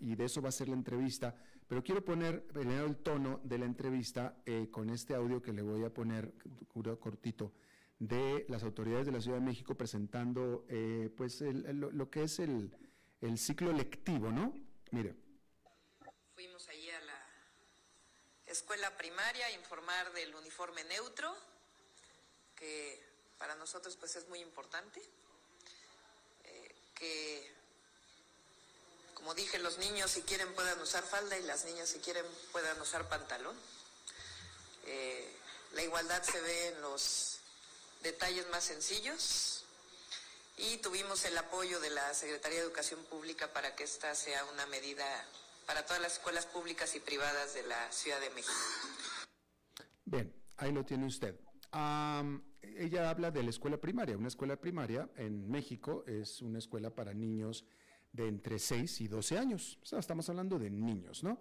[0.00, 1.34] y de eso va a ser la entrevista,
[1.68, 5.62] pero quiero poner primero el tono de la entrevista eh, con este audio que le
[5.62, 6.32] voy a poner
[6.98, 7.52] cortito
[7.98, 12.74] de las autoridades de la Ciudad de México presentando eh, pues lo, que es el,
[13.20, 14.54] el ciclo lectivo, ¿no?
[14.92, 15.14] Mire.
[16.34, 17.26] Fuimos allí a la
[18.46, 21.34] escuela primaria a informar del uniforme neutro,
[22.54, 23.00] que
[23.36, 25.02] para nosotros pues es muy importante.
[26.44, 27.57] Eh, que,
[29.18, 32.80] como dije, los niños si quieren puedan usar falda y las niñas si quieren puedan
[32.80, 33.56] usar pantalón.
[34.86, 35.36] Eh,
[35.74, 37.40] la igualdad se ve en los
[38.02, 39.64] detalles más sencillos
[40.56, 44.66] y tuvimos el apoyo de la Secretaría de Educación Pública para que esta sea una
[44.66, 45.04] medida
[45.66, 48.54] para todas las escuelas públicas y privadas de la Ciudad de México.
[50.04, 51.34] Bien, ahí lo tiene usted.
[52.62, 54.16] ella habla de la escuela primaria.
[54.16, 57.64] Una escuela primaria en México es una escuela para niños
[58.12, 59.78] de entre 6 y 12 años.
[59.98, 61.38] estamos hablando de niños, ¿no?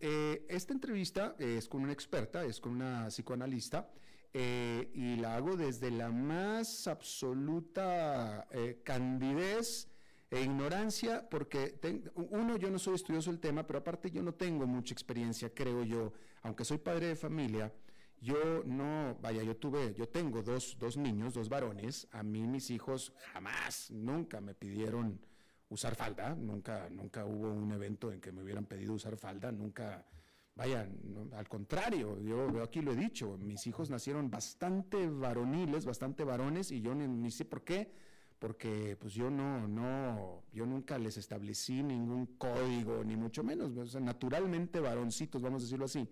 [0.00, 3.90] Eh, esta entrevista es con una experta, es con una psicoanalista,
[4.32, 9.88] eh, y la hago desde la más absoluta eh, candidez
[10.30, 11.80] e ignorancia, porque
[12.14, 15.82] uno, yo no soy estudioso del tema, pero aparte yo no tengo mucha experiencia, creo
[15.82, 16.12] yo,
[16.42, 17.72] aunque soy padre de familia,
[18.20, 22.70] yo no, vaya, yo tuve, yo tengo dos, dos niños, dos varones, a mí mis
[22.70, 25.20] hijos jamás, nunca me pidieron
[25.70, 30.04] usar falda, nunca, nunca hubo un evento en que me hubieran pedido usar falda, nunca,
[30.54, 30.86] vaya,
[31.32, 36.82] al contrario, yo, aquí lo he dicho, mis hijos nacieron bastante varoniles, bastante varones, y
[36.82, 37.90] yo ni sé por qué,
[38.40, 44.80] porque pues yo no, no, yo nunca les establecí ningún código, ni mucho menos, naturalmente
[44.80, 46.08] varoncitos, vamos a decirlo así.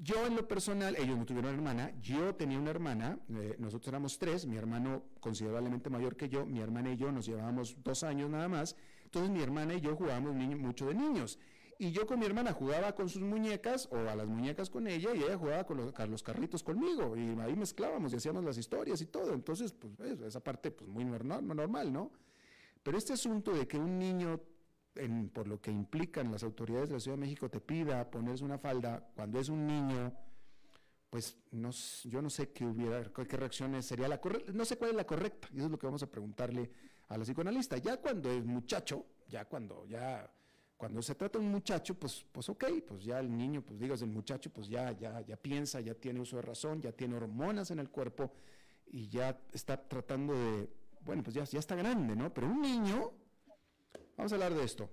[0.00, 4.18] Yo en lo personal, ellos no tuvieron hermana, yo tenía una hermana, eh, nosotros éramos
[4.18, 8.28] tres, mi hermano considerablemente mayor que yo, mi hermana y yo nos llevábamos dos años
[8.28, 11.38] nada más, entonces mi hermana y yo jugábamos mucho de niños.
[11.78, 15.14] Y yo con mi hermana jugaba con sus muñecas o a las muñecas con ella
[15.14, 15.76] y ella jugaba con
[16.10, 19.34] los, carritos conmigo y ahí mezclábamos y hacíamos las historias y todo.
[19.34, 22.10] Entonces, pues esa parte pues muy normal, ¿no?
[22.82, 24.40] Pero este asunto de que un niño,
[25.32, 28.58] por lo que implican las autoridades de la Ciudad de México, te pida ponerse una
[28.58, 30.12] falda cuando es un niño,
[31.10, 31.70] pues no,
[32.04, 35.06] yo no sé qué hubiera, qué reacciones sería la correcta, no sé cuál es la
[35.06, 36.70] correcta, y eso es lo que vamos a preguntarle
[37.08, 37.78] a la psicoanalista.
[37.78, 40.30] Ya cuando es muchacho, ya cuando ya
[40.76, 44.02] cuando se trata de un muchacho, pues, pues ok, pues ya el niño, pues digas,
[44.02, 47.70] el muchacho, pues ya, ya, ya piensa, ya tiene uso de razón, ya tiene hormonas
[47.70, 48.32] en el cuerpo
[48.86, 50.68] y ya está tratando de,
[51.00, 52.32] bueno, pues ya, ya está grande, ¿no?
[52.32, 53.12] Pero un niño,
[54.16, 54.90] vamos a hablar de esto.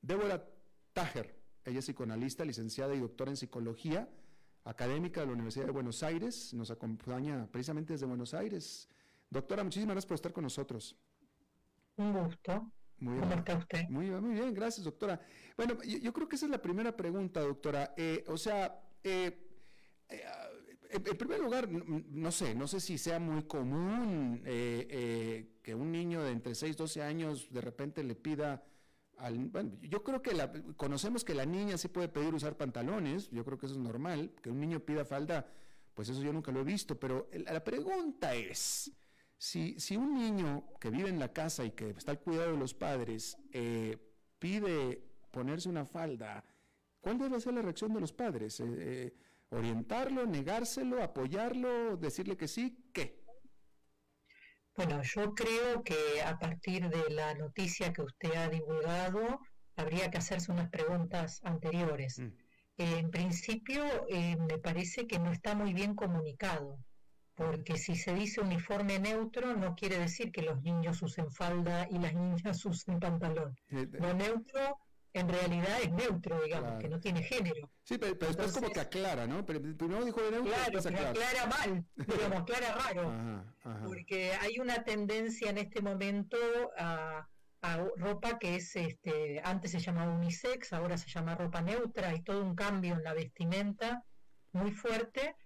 [0.00, 0.48] Débora
[0.92, 4.08] Tajer, ella es psicoanalista, licenciada y doctora en psicología,
[4.64, 8.88] académica de la Universidad de Buenos Aires, nos acompaña precisamente desde Buenos Aires.
[9.30, 10.96] Doctora, muchísimas gracias por estar con nosotros.
[11.96, 12.72] Un gusto.
[12.98, 13.88] Muy ¿Cómo está usted?
[13.88, 15.20] Muy, muy bien, gracias, doctora.
[15.56, 17.92] Bueno, yo, creo que esa es la primera pregunta, doctora.
[17.96, 19.38] Eh, o sea, eh,
[20.08, 20.22] eh,
[20.90, 24.42] en primer lugar, no, sé, no sé si sea muy común
[25.66, 28.62] que un niño de entre 6 y 12 años de repente le pida
[29.16, 33.28] al, bueno, yo creo que la, conocemos que la niña sí puede pedir usar pantalones,
[33.30, 35.44] yo creo que eso es normal, que un niño pida falda,
[35.92, 38.92] pues eso yo nunca lo he visto, pero la pregunta es,
[39.36, 42.58] si, si un niño que vive en la casa y que está al cuidado de
[42.58, 43.98] los padres eh,
[44.38, 45.02] pide
[45.32, 46.44] ponerse una falda,
[47.00, 48.60] ¿cuál debe ser la reacción de los padres?
[48.60, 49.14] Eh, eh,
[49.50, 52.85] ¿Orientarlo, negárselo, apoyarlo, decirle que sí?
[54.76, 59.40] Bueno, yo creo que a partir de la noticia que usted ha divulgado,
[59.76, 62.18] habría que hacerse unas preguntas anteriores.
[62.18, 62.32] Mm.
[62.78, 63.82] en principio,
[64.48, 66.78] me parece que no está muy bien comunicado
[67.36, 71.98] porque si se dice uniforme neutro no quiere decir que los niños usen falda y
[71.98, 73.54] las niñas usen pantalón.
[73.68, 74.78] Eh, Lo neutro
[75.20, 77.70] en realidad es neutro, digamos, que no tiene género.
[77.82, 79.44] Sí, pero, después como que aclara, ¿no?
[79.44, 80.52] Pero primero dijo de neutro.
[80.52, 83.44] Claro, pero aclara mal, digamos, aclara raro.
[83.84, 86.36] Porque hay una tendencia en este momento
[86.78, 87.28] a,
[87.62, 92.22] a, ropa que es, este, antes se llamaba unisex, ahora se llama ropa neutra, hay
[92.22, 94.04] todo un cambio en la vestimenta
[94.52, 95.36] muy fuerte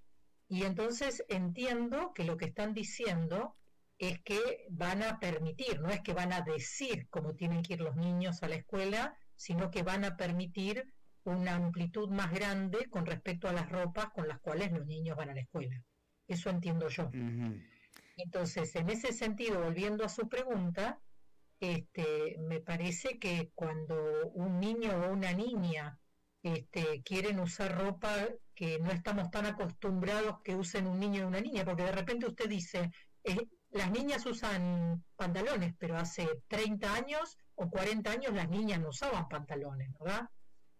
[0.48, 3.56] y entonces entiendo que lo que están diciendo
[3.98, 7.83] es que van a permitir, no es que van a decir cómo tienen que ir
[7.83, 10.85] los niños a la escuela, sino que van a permitir
[11.24, 15.31] una amplitud más grande con respecto a las ropas con las cuales los niños van
[15.31, 15.82] a la escuela.
[16.28, 17.11] Eso entiendo yo.
[18.18, 21.01] Entonces, en ese sentido, volviendo a su pregunta,
[21.59, 25.99] este, me parece que cuando un niño o una niña
[26.43, 31.41] este, quieren usar ropa que no estamos tan acostumbrados que usen un niño y una
[31.41, 32.91] niña, porque de repente usted dice,
[33.24, 38.88] eh, las niñas usan pantalones, pero hace 30 años o 40 años las niñas no
[38.88, 40.28] usaban pantalones, ¿verdad?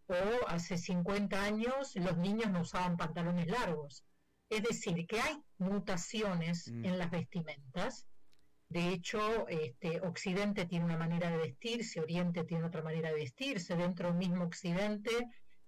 [0.09, 4.05] O hace 50 años los niños no usaban pantalones largos.
[4.49, 6.84] Es decir, que hay mutaciones mm.
[6.84, 8.09] en las vestimentas.
[8.68, 13.76] De hecho, este, Occidente tiene una manera de vestirse, Oriente tiene otra manera de vestirse.
[13.76, 15.11] Dentro del mismo Occidente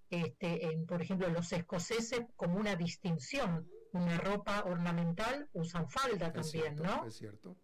[0.09, 3.67] este, en, por ejemplo, los escoceses como una distinción.
[3.93, 7.05] Una ropa ornamental usan falda también, ¿no?
[7.05, 7.57] Es cierto.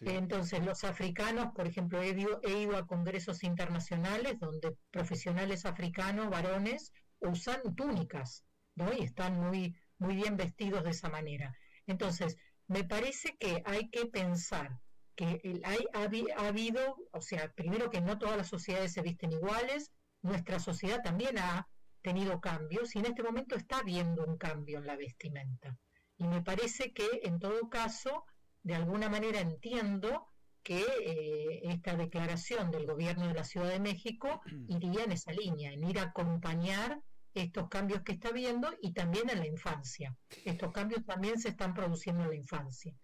[0.00, 7.74] Entonces, los africanos, por ejemplo, he ido, a congresos internacionales donde profesionales africanos, varones, usan
[7.74, 8.44] túnicas,
[8.76, 8.92] ¿no?
[8.92, 11.56] Y están muy, muy bien vestidos de esa manera.
[11.86, 12.36] Entonces,
[12.68, 14.78] me parece que hay que pensar
[15.16, 19.90] que hay, ha, habido, o sea, primero que no todas las sociedades se visten iguales,
[20.22, 21.66] nuestra sociedad también ha
[22.02, 25.76] tenido cambios y en este momento está habiendo un cambio en la vestimenta.
[26.16, 28.24] Y me parece que en todo caso
[28.62, 30.28] de alguna manera entiendo
[30.62, 35.72] que eh, esta declaración del gobierno de la Ciudad de México iría en esa línea,
[35.72, 37.00] en ir a acompañar
[37.34, 40.14] estos cambios que está habiendo y también en la infancia.
[40.44, 42.94] Estos cambios también se están produciendo en la infancia.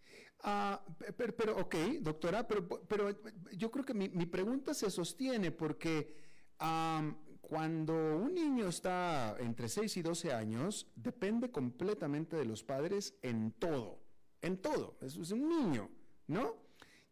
[0.43, 0.85] Ah,
[1.17, 3.19] pero, ok, doctora, pero, pero
[3.53, 6.15] yo creo que mi, pregunta se sostiene porque
[7.49, 13.53] cuando un niño está entre 6 y 12 años, depende completamente de los padres en
[13.53, 14.05] todo
[14.45, 15.91] en todo, es, un niño,
[16.27, 16.57] ¿no?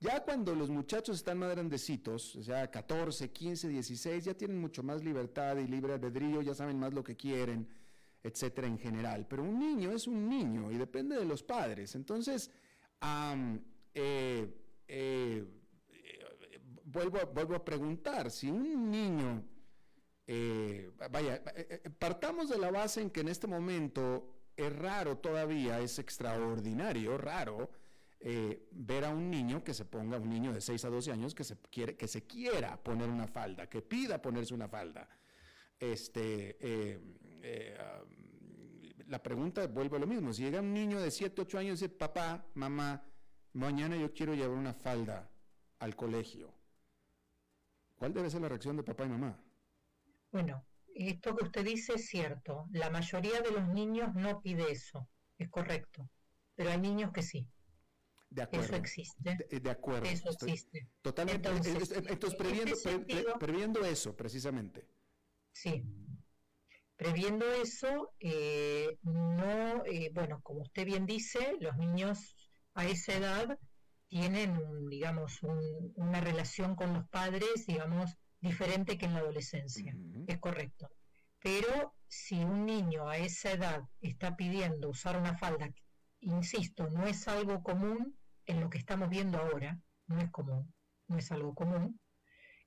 [0.01, 4.83] Ya cuando los muchachos están más grandecitos, o sea, 14, 15, 16, ya tienen mucho
[4.83, 7.69] más libertad y libre albedrío, ya saben más lo que quieren,
[8.23, 9.27] etcétera, en general.
[9.29, 11.95] Pero un niño es un niño y depende de los padres.
[11.95, 12.51] Entonces,
[13.95, 14.55] eh,
[14.89, 15.45] eh,
[16.85, 19.43] vuelvo, vuelvo a preguntar, si un niño,
[20.27, 21.43] eh, vaya,
[21.99, 27.71] partamos de la base en que en este momento es raro todavía, es extraordinario, raro,
[28.25, 31.35] eh, ver a un niño que se ponga, un niño de 6 a 12 años
[31.35, 35.09] que se, quiere, que se quiera poner una falda, que pida ponerse una falda.
[35.79, 37.01] Este, eh,
[37.43, 37.77] eh,
[39.09, 40.33] la pregunta vuelve a lo mismo.
[40.33, 43.05] Si llega un niño de 7, 8 años y dice, papá, mamá,
[43.55, 45.29] mañana yo quiero llevar una falda
[45.81, 46.55] al colegio,
[47.97, 49.37] ¿cuál debe ser la reacción de papá y mamá?
[50.33, 52.67] Bueno, esto que usted dice es cierto.
[52.73, 55.09] La mayoría de los niños no pide eso,
[55.39, 56.09] es correcto.
[56.55, 57.47] Pero hay niños que sí.
[58.31, 58.65] De acuerdo.
[58.65, 59.37] Eso existe.
[59.61, 60.09] De, acuerdo.
[60.09, 60.89] Eso existe.
[61.03, 61.49] Totalmente.
[61.51, 62.35] Entonces,
[63.39, 64.89] previendo, eso, precisamente.
[65.53, 65.85] Sí.
[66.97, 72.37] Previendo eso, eh, no, eh, bueno, como usted bien dice, los niños
[72.75, 73.59] a esa edad
[74.09, 80.91] tienen, digamos, una relación con los padres, digamos, diferente que en la adolescencia, es correcto.
[81.39, 85.71] Pero si un niño a esa edad está pidiendo usar una falda,
[86.21, 89.79] insisto, no es algo común en lo que estamos viendo ahora,
[90.09, 90.73] no es común,
[91.09, 92.01] no es algo común,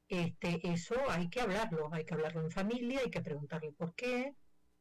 [0.08, 4.34] este, eso hay que hablarlo, hay que hablarlo en familia, hay que preguntarle por qué,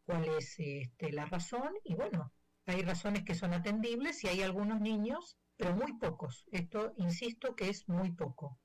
[0.05, 2.33] cuál es este, la razón, y bueno,
[2.67, 7.69] hay razones que son atendibles y hay algunos niños, pero muy pocos, esto insisto que
[7.69, 8.59] es muy poco,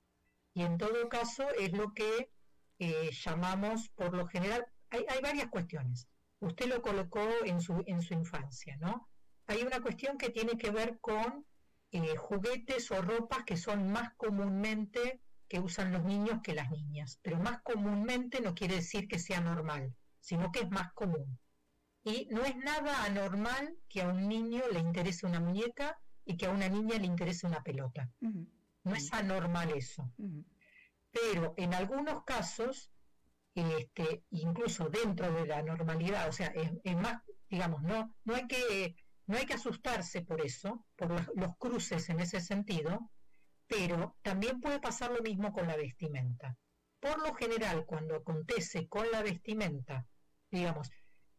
[0.60, 2.30] y en todo caso es lo que
[2.80, 6.10] eh, llamamos, por lo general, hay, varias cuestiones.
[6.42, 9.08] Usted lo colocó en su, en su infancia, ¿no?
[9.48, 11.46] Hay una cuestión que tiene que ver con
[11.94, 17.20] eh, juguetes o ropas que son más comúnmente que usan los niños que las niñas,
[17.22, 21.40] pero más comúnmente no quiere decir que sea normal, sino que es más común.
[22.04, 26.48] Y no es nada anormal que a un niño le interese una muñeca y que
[26.48, 28.12] a una niña le interese una pelota.
[28.84, 30.12] No es anormal eso.
[31.12, 32.92] Pero en algunos casos,
[33.56, 38.96] este, incluso dentro de la normalidad, o sea, es, más, digamos, no, no, hay que,
[39.26, 43.12] no hay que asustarse por eso, por los, cruces en ese sentido,
[43.68, 46.56] pero también puede pasar lo mismo con la vestimenta.
[47.00, 50.06] Por lo general, cuando acontece con la vestimenta,
[50.52, 50.90] digamos,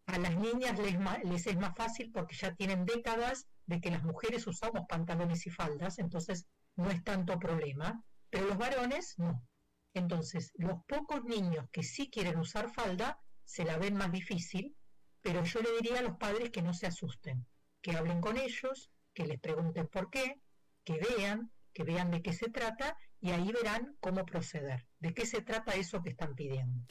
[0.06, 4.02] a las niñas les, les, es más fácil porque ya tienen décadas de que las
[4.02, 6.46] mujeres usamos pantalones y faldas, entonces
[6.80, 9.46] no es tanto problema, pero los varones no.
[9.92, 14.76] Entonces, los pocos niños que sí quieren usar falda, se la ven más difícil,
[15.20, 17.46] pero yo le diría a los padres que no se asusten,
[17.82, 20.40] que hablen con ellos, que les pregunten por qué,
[20.84, 25.26] que vean, que vean de qué se trata y ahí verán cómo proceder, de qué
[25.26, 26.86] se trata eso que están pidiendo.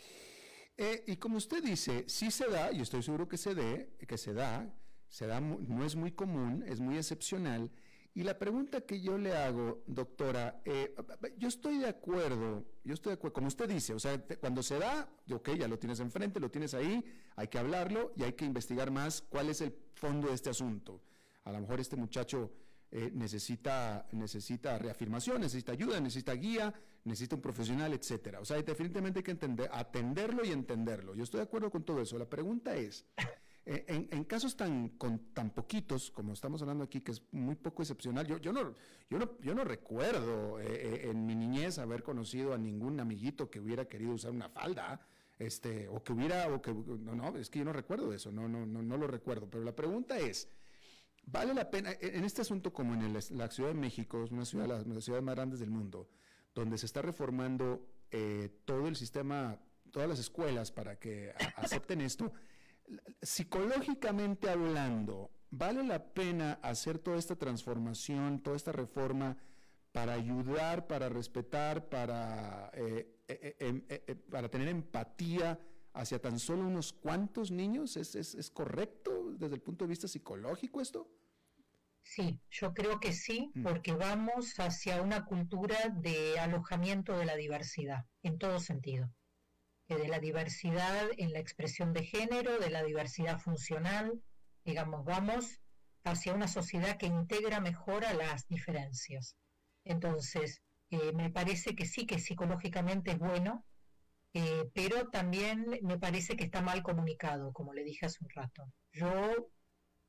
[0.78, 4.18] Eh, y como usted dice, sí se da, y estoy seguro que se dé, que
[4.18, 4.72] se da,
[5.08, 7.72] se da, no es muy común, es muy excepcional,
[8.20, 10.93] y la pregunta que yo le hago, doctora, eh,
[11.38, 14.78] yo estoy de acuerdo, yo estoy de acuerdo, como usted dice, o sea, cuando se
[14.78, 17.01] da, ok, ya lo tienes enfrente, lo tienes ahí,
[17.38, 21.01] hay que hablarlo y hay que investigar más cuál es el fondo de este asunto.
[21.45, 22.51] A lo mejor este muchacho
[22.91, 26.74] eh, necesita, necesita reafirmación, necesita ayuda, necesita guía,
[27.05, 28.41] necesita un profesional, etcétera.
[28.41, 31.15] O sea, definitivamente hay que entender, atenderlo y entenderlo.
[31.15, 32.20] Yo estoy de acuerdo con todo eso.
[32.20, 33.05] La pregunta es,
[33.72, 37.84] eh, en, casos tan, con, tan poquitos, como estamos hablando aquí, que es muy poco
[37.84, 38.74] excepcional, yo, yo, no,
[39.11, 43.47] yo, no, yo no recuerdo eh, eh, en mi niñez haber conocido a ningún amiguito
[43.47, 44.99] que hubiera querido usar una falda,
[45.38, 48.47] este, o que hubiera, o que, no, no, es que yo no recuerdo eso, no,
[48.47, 50.49] no, no, no lo recuerdo, pero la pregunta es,
[51.28, 54.84] vale la pena, en este asunto como en la Ciudad de México, es una ciudad
[54.84, 56.09] de las, ciudades más grandes del mundo,
[56.55, 59.59] donde se está reformando eh, todo el sistema,
[59.91, 62.34] todas las escuelas para que acepten esto,
[63.22, 69.38] psicológicamente hablando, ¿vale la pena hacer toda esta transformación, toda esta reforma
[69.92, 73.84] para ayudar, para respetar, para, eh, eh, em,
[74.30, 75.60] para tener empatía
[75.94, 77.98] hacia tan solo unos cuantos niños?
[77.98, 81.10] ¿Es, es correcto desde el punto de vista psicológico esto?
[82.10, 83.64] Sí, yo creo que sí, mm.
[83.64, 89.14] porque vamos hacia una cultura de alojamiento de la diversidad, en todo sentido.
[89.90, 94.22] De la diversidad en la expresión de género, de la diversidad funcional,
[94.64, 95.60] digamos, vamos
[96.04, 99.36] hacia una sociedad que integra mejor a las diferencias.
[99.84, 100.62] Entonces,
[100.92, 103.66] eh, me parece que sí, que psicológicamente es bueno,
[104.34, 108.72] eh, pero también me parece que está mal comunicado, como le dije hace un rato.
[108.94, 109.50] Yo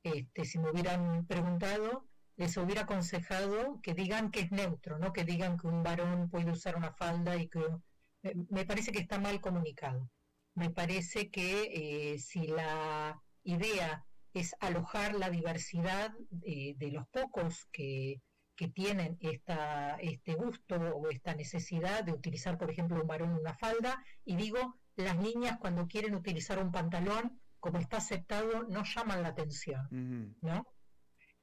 [0.02, 2.06] este, si me hubieran preguntado,
[2.36, 6.50] les hubiera aconsejado que digan que es neutro, no que digan que un varón puede
[6.50, 7.60] usar una falda y que
[8.22, 10.10] me parece que está mal comunicado.
[10.54, 14.04] Me parece que eh, si la idea
[14.34, 16.12] es alojar la diversidad
[16.42, 18.20] eh, de los pocos que,
[18.56, 23.54] que tienen esta, este gusto o esta necesidad de utilizar, por ejemplo, un varón una
[23.54, 29.22] falda, y digo, las niñas cuando quieren utilizar un pantalón como está aceptado, no llaman
[29.22, 30.66] la atención, ¿no?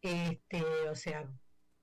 [0.02, 1.30] Este, o sea,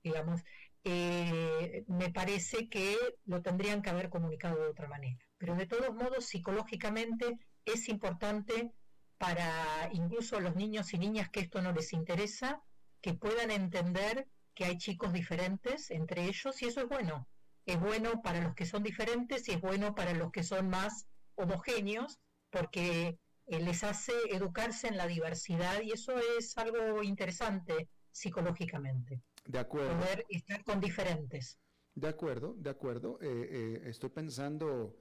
[0.03, 0.41] digamos,
[0.87, 5.17] eh, me parece que lo tendrían que haber comunicado de otra manera.
[5.39, 8.71] Pero de todos modos, psicológicamente es importante
[9.17, 12.61] para incluso los niños y niñas que esto no les interesa,
[13.01, 17.27] que puedan entender que hay chicos diferentes entre ellos y eso es bueno.
[17.65, 21.07] Es bueno para los que son diferentes y es bueno para los que son más
[21.33, 22.19] homogéneos,
[22.51, 23.17] porque
[23.47, 29.23] eh, les hace educarse en la diversidad y eso es algo interesante psicológicamente.
[29.45, 29.99] De acuerdo.
[29.99, 31.59] Poder estar con diferentes.
[31.93, 33.19] De acuerdo, de acuerdo.
[33.21, 34.97] Eh, eh, estoy pensando,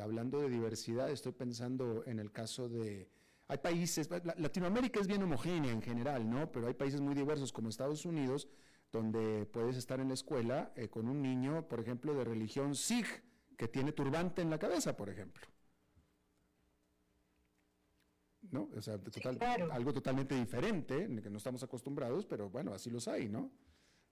[0.00, 3.08] hablando de diversidad, estoy pensando en el caso de...
[3.48, 6.50] Hay países, Latinoamérica es bien homogénea en general, ¿no?
[6.50, 8.48] Pero hay países muy diversos como Estados Unidos,
[8.90, 13.22] donde puedes estar en la escuela con un niño, por ejemplo, de religión Sikh,
[13.58, 15.46] que tiene turbante en la cabeza, por ejemplo.
[18.50, 18.68] ¿No?
[18.76, 18.98] O sea,
[19.70, 23.50] algo totalmente diferente, en que no estamos acostumbrados, pero bueno, así los hay, ¿no?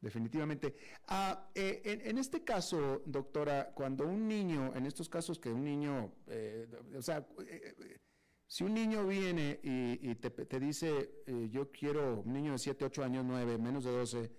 [0.00, 0.74] Definitivamente.
[1.08, 6.14] Ah, eh, en, este caso, doctora, cuando un niño, en estos casos que un niño,
[6.26, 6.66] eh,
[6.96, 7.98] o sea, eh,
[8.46, 13.04] si un niño viene y, te, te, dice, yo quiero, un niño de 7, 8
[13.04, 14.32] años, 9, menos de 12,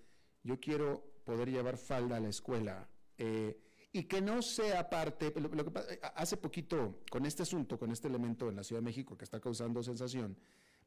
[0.43, 2.89] yo quiero poder llevar falda a la escuela,
[3.93, 8.49] y que no sea parte, lo, que hace poquito con este asunto, con este elemento
[8.49, 10.37] en la Ciudad de México que está causando sensación,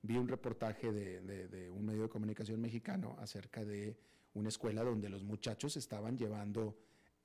[0.03, 3.97] vi un reportaje de, un medio de comunicación mexicano acerca de
[4.35, 6.77] una escuela donde los muchachos estaban llevando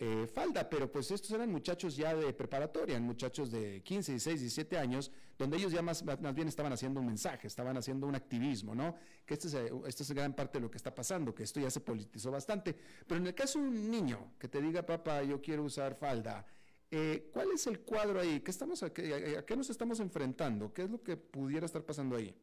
[0.02, 4.78] eh, falda, pero pues estos eran muchachos ya de preparatoria, muchachos de 15, 16, 17
[4.78, 8.74] años, donde ellos ya más, más bien estaban haciendo un mensaje, estaban haciendo un activismo,
[8.74, 8.96] ¿no?
[9.26, 11.60] Que esto es, eh, esto es gran parte de lo que está pasando, que esto
[11.60, 12.74] ya se politizó bastante.
[13.06, 16.46] Pero en el caso de un niño que te diga, papá, yo quiero usar falda,
[16.90, 18.40] eh, ¿cuál es el cuadro ahí?
[18.40, 20.74] ¿Qué estamos, a, qué, ¿A qué nos estamos enfrentando?
[20.74, 22.34] ¿Qué es lo que pudiera estar pasando ahí?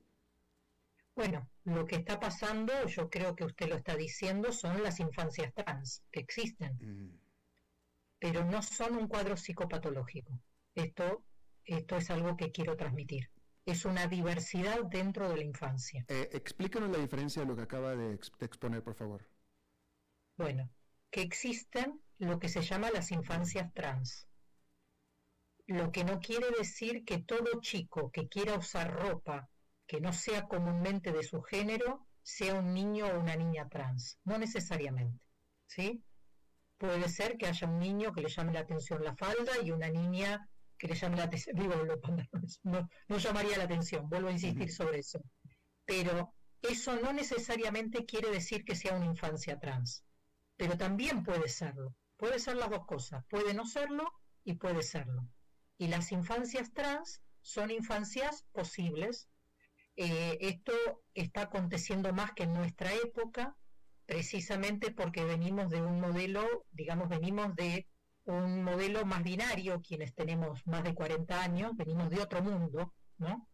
[1.14, 5.54] Bueno, lo que está pasando, yo creo que usted lo está diciendo, son las infancias
[5.54, 6.76] trans que existen.
[6.82, 7.25] Mm
[8.18, 10.40] pero no son un cuadro psicopatológico.
[10.74, 11.24] Esto,
[11.64, 13.30] esto es algo que quiero transmitir.
[13.64, 16.04] Es una diversidad dentro de la infancia.
[16.08, 19.28] Eh, explícanos la diferencia de lo que acaba de, exponer, por favor.
[20.36, 20.70] Bueno,
[21.10, 24.28] que existen lo que se llama las infancias trans.
[25.66, 29.48] Lo que no quiere decir que todo chico que quiera usar ropa
[29.86, 34.18] que no sea comúnmente de su género sea un niño o una niña trans.
[34.24, 35.20] No necesariamente.
[35.66, 36.04] ¿Sí?
[36.78, 39.88] Puede ser que haya un niño que le llame la atención la falda y una
[39.88, 40.48] niña
[40.78, 41.74] que le llame la atención, digo,
[42.64, 45.20] no, no llamaría la atención, vuelvo a insistir sobre eso.
[45.84, 50.04] Pero eso no necesariamente quiere decir que sea una infancia trans,
[50.56, 51.94] pero también puede serlo.
[52.16, 54.10] Puede ser las dos cosas, puede no serlo
[54.42, 55.28] y puede serlo.
[55.76, 59.28] Y las infancias trans son infancias posibles.
[59.96, 60.72] Eh, esto
[61.14, 63.54] está aconteciendo más que en nuestra época,
[64.06, 67.86] precisamente porque venimos de un modelo, digamos, venimos de
[68.24, 73.48] un modelo más binario, quienes tenemos más de 40 años, venimos de otro mundo, ¿no?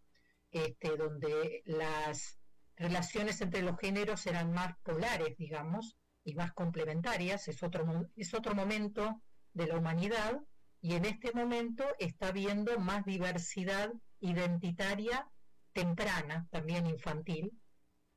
[0.50, 2.38] Este, donde las
[2.76, 8.54] relaciones entre los géneros eran más polares, digamos, y más complementarias, es otro, es otro
[8.54, 9.22] momento
[9.52, 10.40] de la humanidad,
[10.80, 15.28] y en este momento está habiendo más diversidad identitaria
[15.72, 17.52] temprana, también infantil,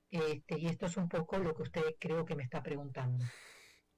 [0.10, 3.26] Este, y esto es un poco lo que usted creo que me está preguntando.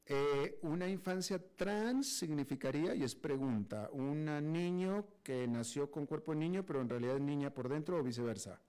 [0.09, 6.39] Eh, una infancia trans significaría, y es pregunta, un niño que nació con cuerpo de
[6.39, 8.61] niño, pero en realidad es niña por dentro o viceversa.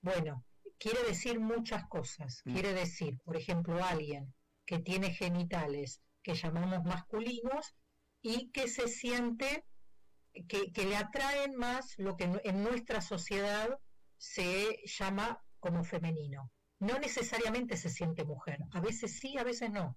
[0.00, 0.42] Bueno,
[0.78, 2.40] quiere decir muchas cosas.
[2.46, 2.52] Mm.
[2.54, 4.32] Quiere decir, por ejemplo, alguien
[4.64, 7.74] que tiene genitales que llamamos masculinos
[8.22, 9.64] y que se siente
[10.48, 13.78] que, que le atraen más lo que en nuestra sociedad
[14.16, 16.52] se llama como femenino.
[16.78, 19.96] No necesariamente se siente mujer, a veces sí, a veces no.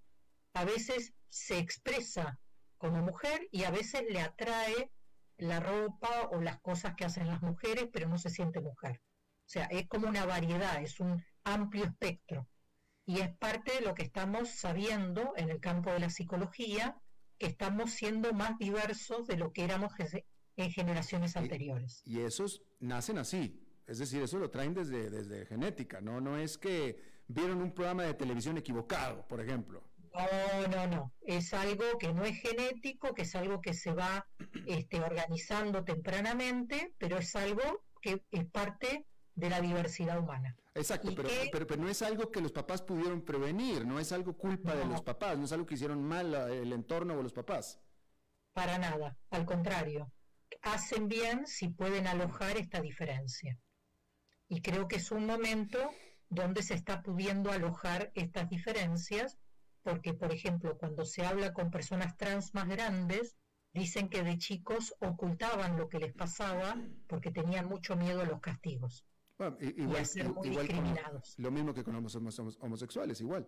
[0.56, 2.40] A veces se expresa
[2.80, 4.90] como mujer y a veces le atrae
[5.38, 9.00] la ropa o las cosas que hacen las mujeres, pero no se siente mujer.
[9.46, 12.48] O sea, es como una variedad, es un amplio espectro.
[13.06, 17.00] Y es parte de lo que estamos sabiendo en el campo de la psicología,
[17.38, 19.92] que estamos siendo más diversos de lo que éramos
[20.56, 22.02] en generaciones anteriores.
[22.06, 26.22] Y, esos nacen así, es decir, eso lo traen desde, desde genética, ¿no?
[26.22, 29.84] No es que vieron un programa de televisión equivocado, por ejemplo.
[30.14, 31.14] No, no, no.
[31.22, 34.28] Es algo que no es genético, que es algo que se va
[34.68, 40.56] este, organizando tempranamente, pero es algo que es parte de la diversidad humana.
[40.76, 44.76] Exacto, pero, pero, no es algo que los papás pudieron prevenir, no es algo culpa
[44.76, 47.80] de los papás, no es algo que hicieron mal el entorno o los papás.
[48.54, 50.12] Para nada, al contrario,
[50.62, 53.58] hacen bien si pueden alojar esta diferencia.
[54.50, 55.78] Y creo que es un momento
[56.30, 59.38] donde se está pudiendo alojar estas diferencias,
[59.84, 63.38] porque, por ejemplo, cuando se habla con personas trans más grandes,
[63.74, 66.76] dicen que de chicos ocultaban lo que les pasaba
[67.08, 69.06] porque tenían mucho miedo a los castigos.
[69.60, 71.36] igual, muy discriminados.
[71.38, 73.48] lo mismo que con homosexuales, igual.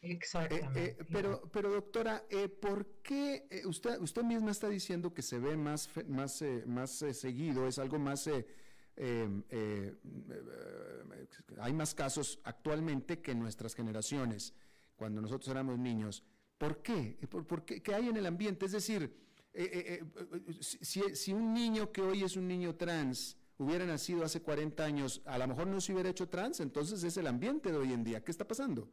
[0.00, 0.84] Exactamente.
[0.84, 5.38] Eh, eh, pero, pero doctora, eh, ¿por qué usted, usted misma está diciendo que se
[5.38, 8.28] ve más, más, más seguido, es algo más
[8.96, 9.94] Em, eh,
[11.60, 14.54] hay más casos actualmente que en nuestras generaciones,
[14.96, 16.24] cuando nosotros éramos niños.
[16.56, 17.18] ¿Por qué?
[17.28, 17.82] ¿Por, qué?
[17.94, 18.64] hay en el ambiente?
[18.64, 19.14] Es decir,
[19.52, 24.40] eh, eh, si, si, un niño que hoy es un niño trans hubiera nacido hace
[24.40, 27.76] 40 años, a lo mejor no se hubiera hecho trans, entonces es el ambiente de
[27.76, 28.24] hoy en día.
[28.24, 28.90] ¿Qué está pasando?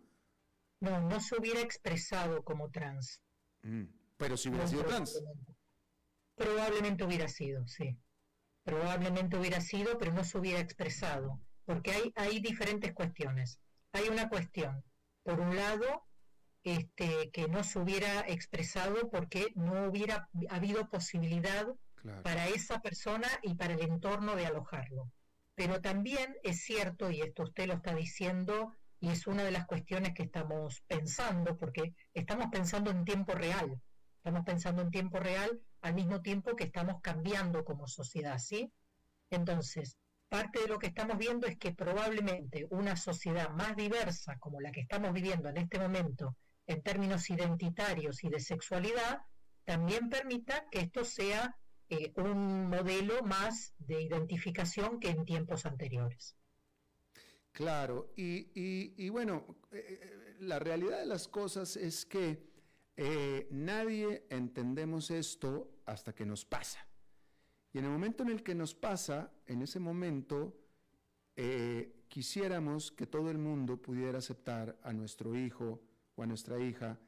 [0.81, 3.21] No, no se hubiera expresado como trans.
[3.61, 3.83] Mm,
[4.17, 5.23] pero si hubiera sido trans.
[6.35, 7.97] Probablemente hubiera sido, sí
[8.64, 13.59] probablemente hubiera sido, pero no se hubiera expresado, porque hay, hay diferentes cuestiones.
[13.91, 14.84] Hay una cuestión,
[15.24, 16.05] por un lado,
[16.64, 21.68] este, que no se hubiera expresado porque no hubiera habido posibilidad
[22.24, 25.11] para esa persona y para el entorno de alojarlo.
[25.55, 29.66] Pero también es cierto, y esto usted lo está diciendo, y es una de las
[29.66, 33.80] cuestiones que estamos pensando, porque estamos pensando en tiempo real,
[34.18, 38.71] estamos pensando en tiempo real al mismo tiempo que estamos cambiando como sociedad, ¿sí?
[39.29, 39.97] Entonces,
[40.29, 44.71] parte de lo que estamos viendo es que probablemente una sociedad más diversa como la
[44.71, 46.36] que estamos viviendo en este momento
[46.67, 49.23] en términos identitarios y de sexualidad,
[49.65, 51.57] también permita que esto sea
[51.89, 56.38] eh, un modelo más de identificación que en tiempos anteriores.
[57.51, 62.53] Claro, y, bueno, eh, eh, la realidad de las cosas es que
[63.49, 66.86] nadie entendemos esto hasta que nos pasa.
[67.71, 70.55] Y en el momento en el que nos pasa, en ese momento,
[71.36, 75.81] eh, quisiéramos que todo el mundo pudiera aceptar a nuestro hijo
[76.15, 76.99] o a nuestra hija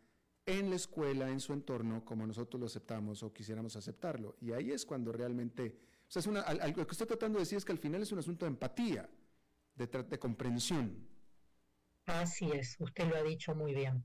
[0.46, 4.36] en la escuela, en su entorno, como nosotros lo aceptamos o quisiéramos aceptarlo.
[4.42, 7.58] Y ahí es cuando realmente, o sea, es una, algo que estoy tratando de decir
[7.58, 9.10] es que al final es un asunto de empatía,
[9.76, 11.08] de, de comprensión.
[12.06, 14.04] Así es, usted lo ha dicho muy bien.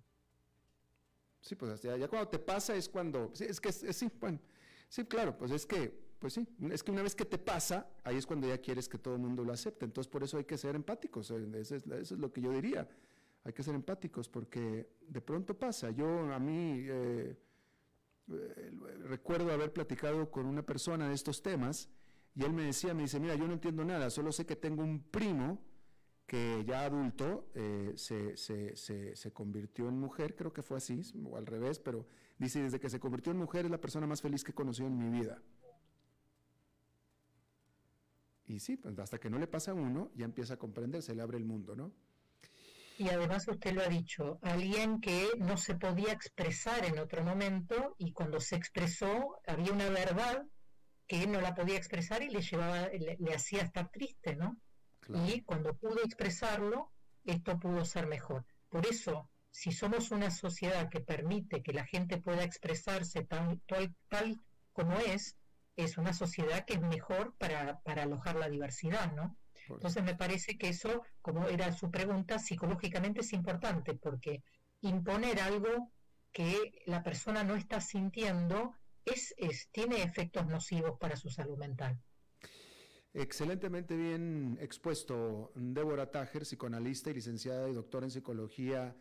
[1.41, 4.39] Sí, pues ya, cuando te pasa es cuando, sí, es que sí, bueno,
[4.91, 8.19] sí, claro, pues es que, pues sí, es que una vez que te pasa, ahí
[8.19, 9.87] es cuando ya quieres que todo el mundo lo acepte.
[9.87, 12.87] Entonces por eso hay que ser empáticos, eh, eso es, lo que yo diría,
[13.45, 15.91] hay que ser empáticos porque de pronto pasa.
[15.91, 17.35] Yo a mí eh,
[18.29, 18.71] eh,
[19.05, 21.89] recuerdo haber platicado con una persona de estos temas
[22.35, 24.83] y él me decía, me dice, mira, yo no entiendo nada, solo sé que tengo
[24.83, 25.59] un primo
[26.31, 31.37] que ya adulto eh, se, se, se, convirtió en mujer, creo que fue así, o
[31.37, 32.07] al revés, pero
[32.41, 34.89] dice, desde que se convirtió en mujer es la persona más feliz que he conocido
[34.89, 35.41] en mi vida.
[38.47, 41.15] Y sí, pues hasta que no le pasa a uno, ya empieza a comprender, se
[41.15, 41.93] le abre el mundo, ¿no?
[42.99, 47.95] Y además usted lo ha dicho, alguien que no se podía expresar en otro momento
[47.99, 50.45] y cuando se expresó había una verdad
[51.07, 54.59] que no la podía expresar y le llevaba, le hacía estar triste, ¿no?
[55.27, 56.93] Y cuando pudo expresarlo,
[57.25, 58.45] esto pudo ser mejor.
[58.69, 63.61] Por eso, si somos una sociedad que permite que la gente pueda expresarse tal,
[64.09, 64.41] tal,
[64.73, 65.37] como es,
[65.77, 69.37] es una sociedad que es mejor para, alojar la diversidad, ¿no?
[69.69, 74.43] Entonces me parece que eso, como era su pregunta, psicológicamente es importante porque
[74.81, 75.93] imponer algo
[76.33, 78.75] que la persona no está sintiendo
[79.05, 79.35] es,
[79.73, 82.01] tiene efectos nocivos para su salud mental.
[83.13, 88.97] Excelentemente bien expuesto, Débora Tajer, psicoanalista y licenciada y doctora en psicología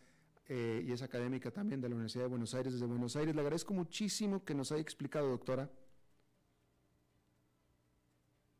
[0.50, 3.36] eh, y es académica también de la Universidad de Buenos Aires, desde Buenos Aires.
[3.36, 5.70] Le agradezco muchísimo que nos haya explicado, doctora.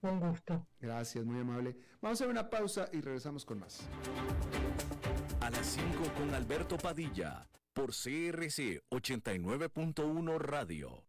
[0.02, 0.68] Un gusto.
[0.80, 1.76] Gracias, muy amable.
[2.00, 3.82] Vamos a hacer una pausa y regresamos con más.
[5.42, 11.09] A las 5 con Alberto Padilla, por CRC 89.1 Radio.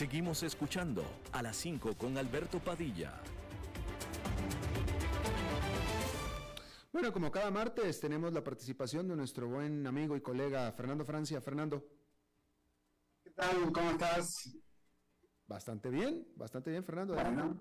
[0.00, 3.20] Seguimos escuchando a las 5 con Alberto Padilla.
[6.90, 11.42] Bueno, como cada martes tenemos la participación de nuestro buen amigo y colega Fernando Francia.
[11.42, 11.86] Fernando.
[13.22, 13.70] ¿Qué tal?
[13.70, 14.56] ¿Cómo estás?
[15.46, 17.12] Bastante bien, bastante bien, Fernando.
[17.12, 17.60] Bueno,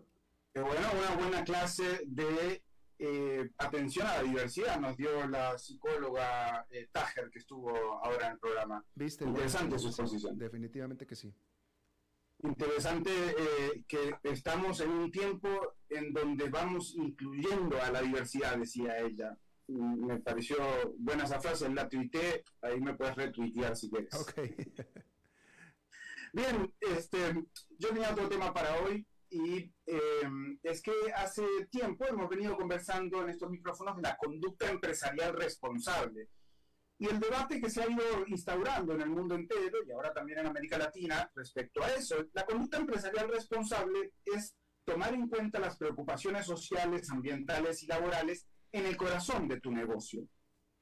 [0.54, 2.64] bueno una buena clase de
[3.00, 7.70] eh, atención a la diversidad nos dio la psicóloga eh, Tajer que estuvo
[8.02, 8.86] ahora en el programa.
[8.96, 9.26] ¿Viste?
[9.26, 10.38] Interesante su exposición.
[10.38, 11.36] Definitivamente que sí
[12.44, 18.98] interesante eh, que estamos en un tiempo en donde vamos incluyendo a la diversidad, decía
[19.00, 19.38] ella.
[19.68, 20.58] Me pareció
[20.98, 24.14] buena esa frase, la tuiteé, ahí me puedes retuitear si quieres.
[24.14, 24.56] Okay.
[26.34, 27.18] Bien, este,
[27.78, 33.22] yo tenía otro tema para hoy y em, es que hace tiempo hemos venido conversando
[33.22, 36.30] en estos micrófonos de la conducta empresarial responsable
[37.00, 40.40] y el debate que se ha ido instaurando en el mundo entero y ahora también
[40.40, 45.78] en América Latina respecto a eso, la conducta empresarial responsable es tomar en cuenta las
[45.78, 50.28] preocupaciones sociales, ambientales y laborales en el corazón de tu negocio.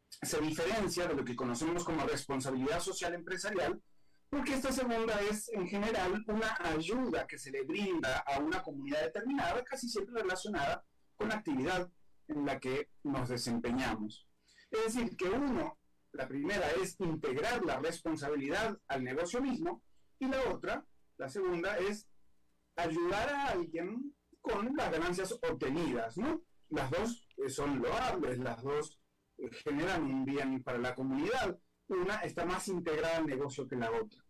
[0.10, 3.80] Se diferencia de lo que conocemos como responsabilidad social empresarial,
[4.28, 9.04] porque esta segunda es en general una ayuda que se le brinda a una comunidad
[9.04, 10.84] determinada, casi siempre relacionada
[11.16, 11.88] con la actividad
[12.28, 14.28] en la que nos desempeñamos.
[14.72, 15.78] Es decir, que uno
[16.18, 19.84] la primera es integrar la responsabilidad al negocio mismo
[20.20, 20.84] y la otra,
[21.18, 22.08] la segunda, es
[22.76, 26.42] ayudar a alguien con las ganancias obtenidas, ¿no?
[26.70, 29.00] Las dos eh, son loables, las dos
[29.38, 31.58] eh, generan un bien para la comunidad.
[31.88, 34.24] Una está más integrada al negocio que la otra.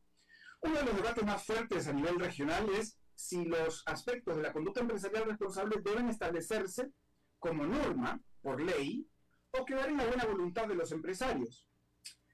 [0.62, 4.54] Uno de los debates más fuertes a nivel regional es si los aspectos de la
[4.54, 6.92] conducta empresarial responsable deben establecerse
[7.40, 9.08] como norma por ley
[9.52, 11.68] o quedar en la buena voluntad de los empresarios.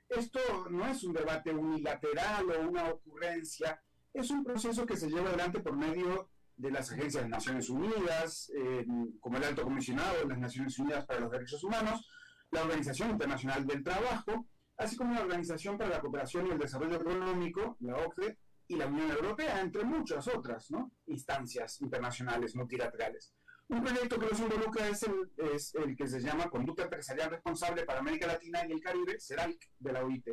[0.09, 0.39] Esto
[0.69, 3.81] no es un debate unilateral o una ocurrencia,
[4.13, 8.51] es un proceso que se lleva adelante por medio de las agencias de Naciones Unidas,
[8.55, 8.85] eh,
[9.19, 12.07] como el Alto Comisionado de las Naciones Unidas para los Derechos Humanos,
[12.51, 14.47] la Organización Internacional del Trabajo,
[14.77, 18.37] así como la Organización para la Cooperación y el Desarrollo Económico, la OCDE,
[18.67, 20.69] y la Unión Europea, entre muchas otras
[21.07, 23.33] instancias internacionales multilaterales.
[23.73, 27.85] Un proyecto que los involucra es el, es el que se llama Conducta Empresarial Responsable
[27.85, 30.27] para América Latina y el Caribe, CERALC, de la OIT.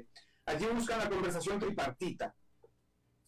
[0.45, 2.35] Allí buscan la conversación tripartita,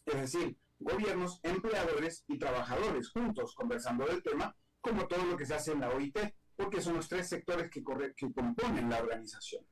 [0.04, 5.54] es decir, gobiernos, empleadores y trabajadores juntos conversando del tema, como todo lo que se
[5.54, 6.18] hace en la OIT,
[6.56, 7.82] porque son los tres sectores que,
[8.14, 9.64] que componen la organización.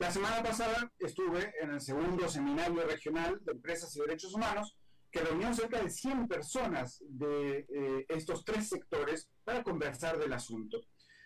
[0.00, 4.76] La semana pasada estuve en el segundo seminario regional de empresas y derechos humanos
[5.16, 10.78] que reunió cerca de 100 personas de eh, estos tres sectores para conversar del asunto.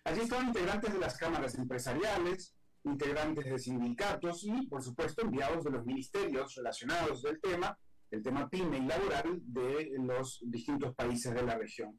[0.04, 5.72] Allí estaban integrantes de las cámaras empresariales, integrantes de sindicatos y, por supuesto, enviados de
[5.72, 7.76] los ministerios relacionados del tema,
[8.12, 11.98] el tema PYME y laboral de los distintos países de la región.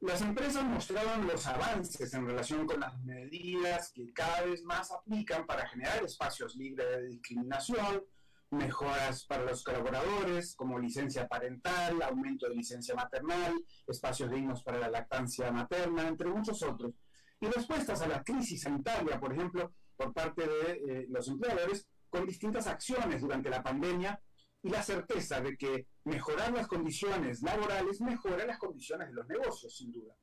[0.00, 5.44] Las empresas mostraron los avances en relación con las medidas que cada vez más aplican
[5.44, 8.02] para generar espacios libres de discriminación,
[8.50, 13.54] mejoras para los colaboradores, como licencia parental, aumento de licencia maternal,
[13.86, 16.94] espacios dignos para la lactancia materna, entre muchos otros.
[17.40, 22.26] Y respuestas a la crisis sanitaria, por ejemplo, por parte de eh, los empleadores, con
[22.26, 24.20] distintas acciones durante la pandemia
[24.62, 29.76] y la certeza de que mejorar las condiciones laborales mejora las condiciones de los negocios,
[29.76, 30.14] sin duda.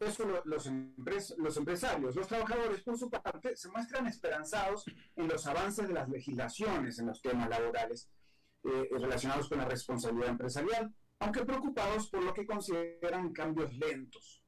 [0.00, 0.66] Eso los,
[1.38, 4.84] los empresarios, los trabajadores, por su parte, se muestran esperanzados
[5.16, 8.08] en los avances de las legislaciones en los temas laborales
[8.64, 14.44] eh, relacionados con la responsabilidad empresarial, aunque preocupados por lo que consideran cambios lentos.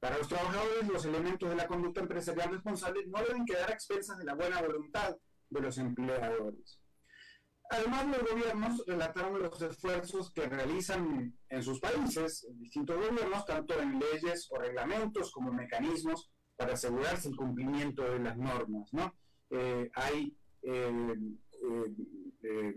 [0.00, 4.18] Para los trabajadores, los elementos de la conducta empresarial responsable no deben quedar a expensas
[4.18, 5.16] de la buena voluntad
[5.48, 6.83] de los empleadores.
[7.70, 13.98] Además, los gobiernos relataron los esfuerzos que realizan en sus países, distintos gobiernos, tanto en
[13.98, 18.92] leyes o reglamentos como mecanismos para asegurarse el cumplimiento de las normas.
[18.92, 19.14] ¿no?
[19.50, 21.14] Eh, hay eh,
[22.42, 22.74] eh,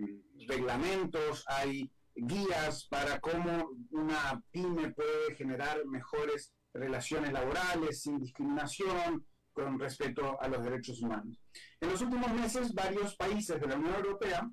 [0.47, 9.25] reglamentos, hay guías para cómo una pyme puede generar mejores relaciones laborales sin discriminación,
[9.57, 11.41] con respeto a los derechos humanos.
[11.81, 14.47] En los últimos meses, varios países de la Unión Europea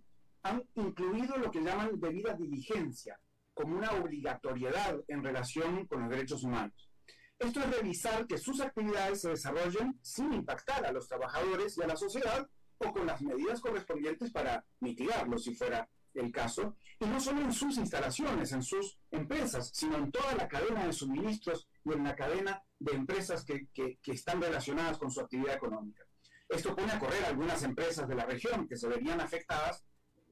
[0.44, 3.18] han incluido lo que llaman debida diligencia
[3.54, 6.90] como una obligatoriedad en relación con los derechos humanos.
[7.38, 11.86] Esto es revisar que sus actividades se desarrollen sin impactar a los trabajadores y a
[11.86, 17.18] la sociedad o con las medidas correspondientes para mitigarlo si fuera el caso, y no
[17.18, 21.92] solo en sus instalaciones, en sus empresas, sino en toda la cadena de suministros y
[21.92, 26.04] en la cadena de empresas que, que, que están relacionadas con su actividad económica.
[26.48, 29.84] Esto pone a correr algunas empresas de la región que se verían afectadas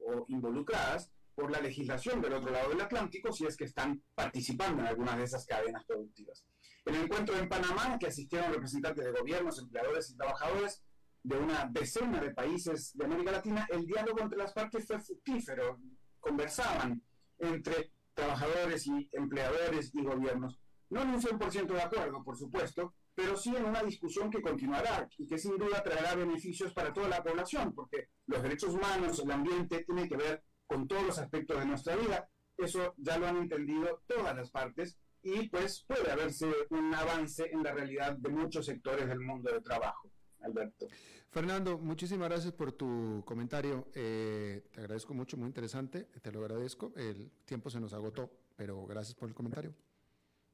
[0.05, 4.81] o involucradas por la legislación del otro lado del Atlántico si es que están participando
[4.81, 6.45] en algunas de esas cadenas productivas.
[6.85, 10.83] En el encuentro en Panamá, que asistieron representantes de gobiernos, empleadores y trabajadores
[11.23, 15.79] de una decena de países de América Latina, el diálogo entre las partes fue fructífero.
[16.19, 17.01] Conversaban
[17.39, 20.59] entre trabajadores y empleadores y gobiernos.
[20.89, 25.07] No en un 100% de acuerdo, por supuesto, pero sí en una discusión que continuará
[25.17, 29.31] y que sin duda traerá beneficios para toda la población, porque los derechos humanos, el
[29.31, 32.29] ambiente, tienen que ver con todos los aspectos de nuestra vida.
[32.57, 37.63] Eso ya lo han entendido todas las partes y pues puede haberse un avance en
[37.63, 40.11] la realidad de muchos sectores del mundo del trabajo.
[40.41, 40.87] Alberto.
[41.31, 43.87] Fernando, muchísimas gracias por tu comentario.
[43.95, 46.03] Eh, te agradezco mucho, muy interesante.
[46.21, 46.93] Te lo agradezco.
[46.97, 49.73] El tiempo se nos agotó, pero gracias por el comentario.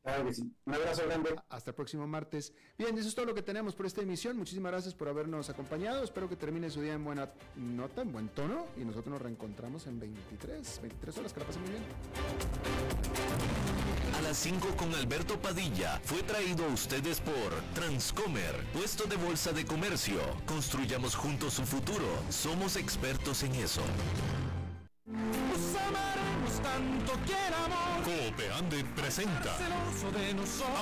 [0.04, 0.52] Claro que sí.
[0.66, 1.36] Un abrazo grande.
[1.50, 2.54] Hasta el próximo martes.
[2.78, 4.38] Bien, eso es todo lo que tenemos por esta emisión.
[4.38, 6.04] Muchísimas gracias por habernos acompañado.
[6.04, 8.68] Espero que termine su día en buena nota, en buen tono.
[8.78, 11.34] Y nosotros nos reencontramos en 23, 23 horas.
[11.34, 11.84] Que la pasen muy bien.
[14.18, 19.52] A las 5 con Alberto Padilla fue traído a ustedes por Transcomer, puesto de bolsa
[19.52, 20.20] de comercio.
[20.46, 22.06] Construyamos juntos su futuro.
[22.30, 23.82] Somos expertos en eso
[26.62, 27.18] tanto
[28.04, 29.56] Copeande presenta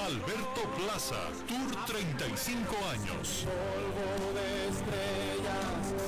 [0.05, 3.45] Alberto Plaza, Tour 35 años.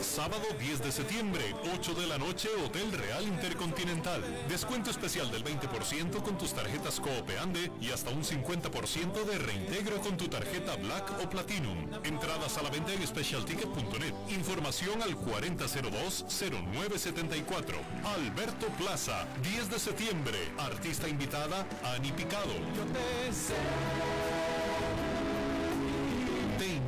[0.01, 4.23] Sábado 10 de septiembre, 8 de la noche, Hotel Real Intercontinental.
[4.47, 10.15] Descuento especial del 20% con tus tarjetas Coopeande y hasta un 50% de reintegro con
[10.15, 11.89] tu tarjeta Black o Platinum.
[12.03, 14.13] Entradas a la venta en specialticket.net.
[14.29, 17.75] Información al 4002-0974.
[18.05, 20.37] Alberto Plaza, 10 de septiembre.
[20.57, 22.53] Artista invitada, Ani Picado.
[22.73, 22.83] Te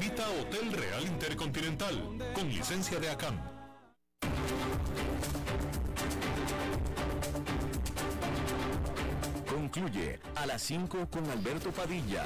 [0.02, 3.40] invita a Hotel Real Intercontinental, con licencia de ACAM.
[9.48, 12.26] Concluye a las 5 con Alberto Padilla.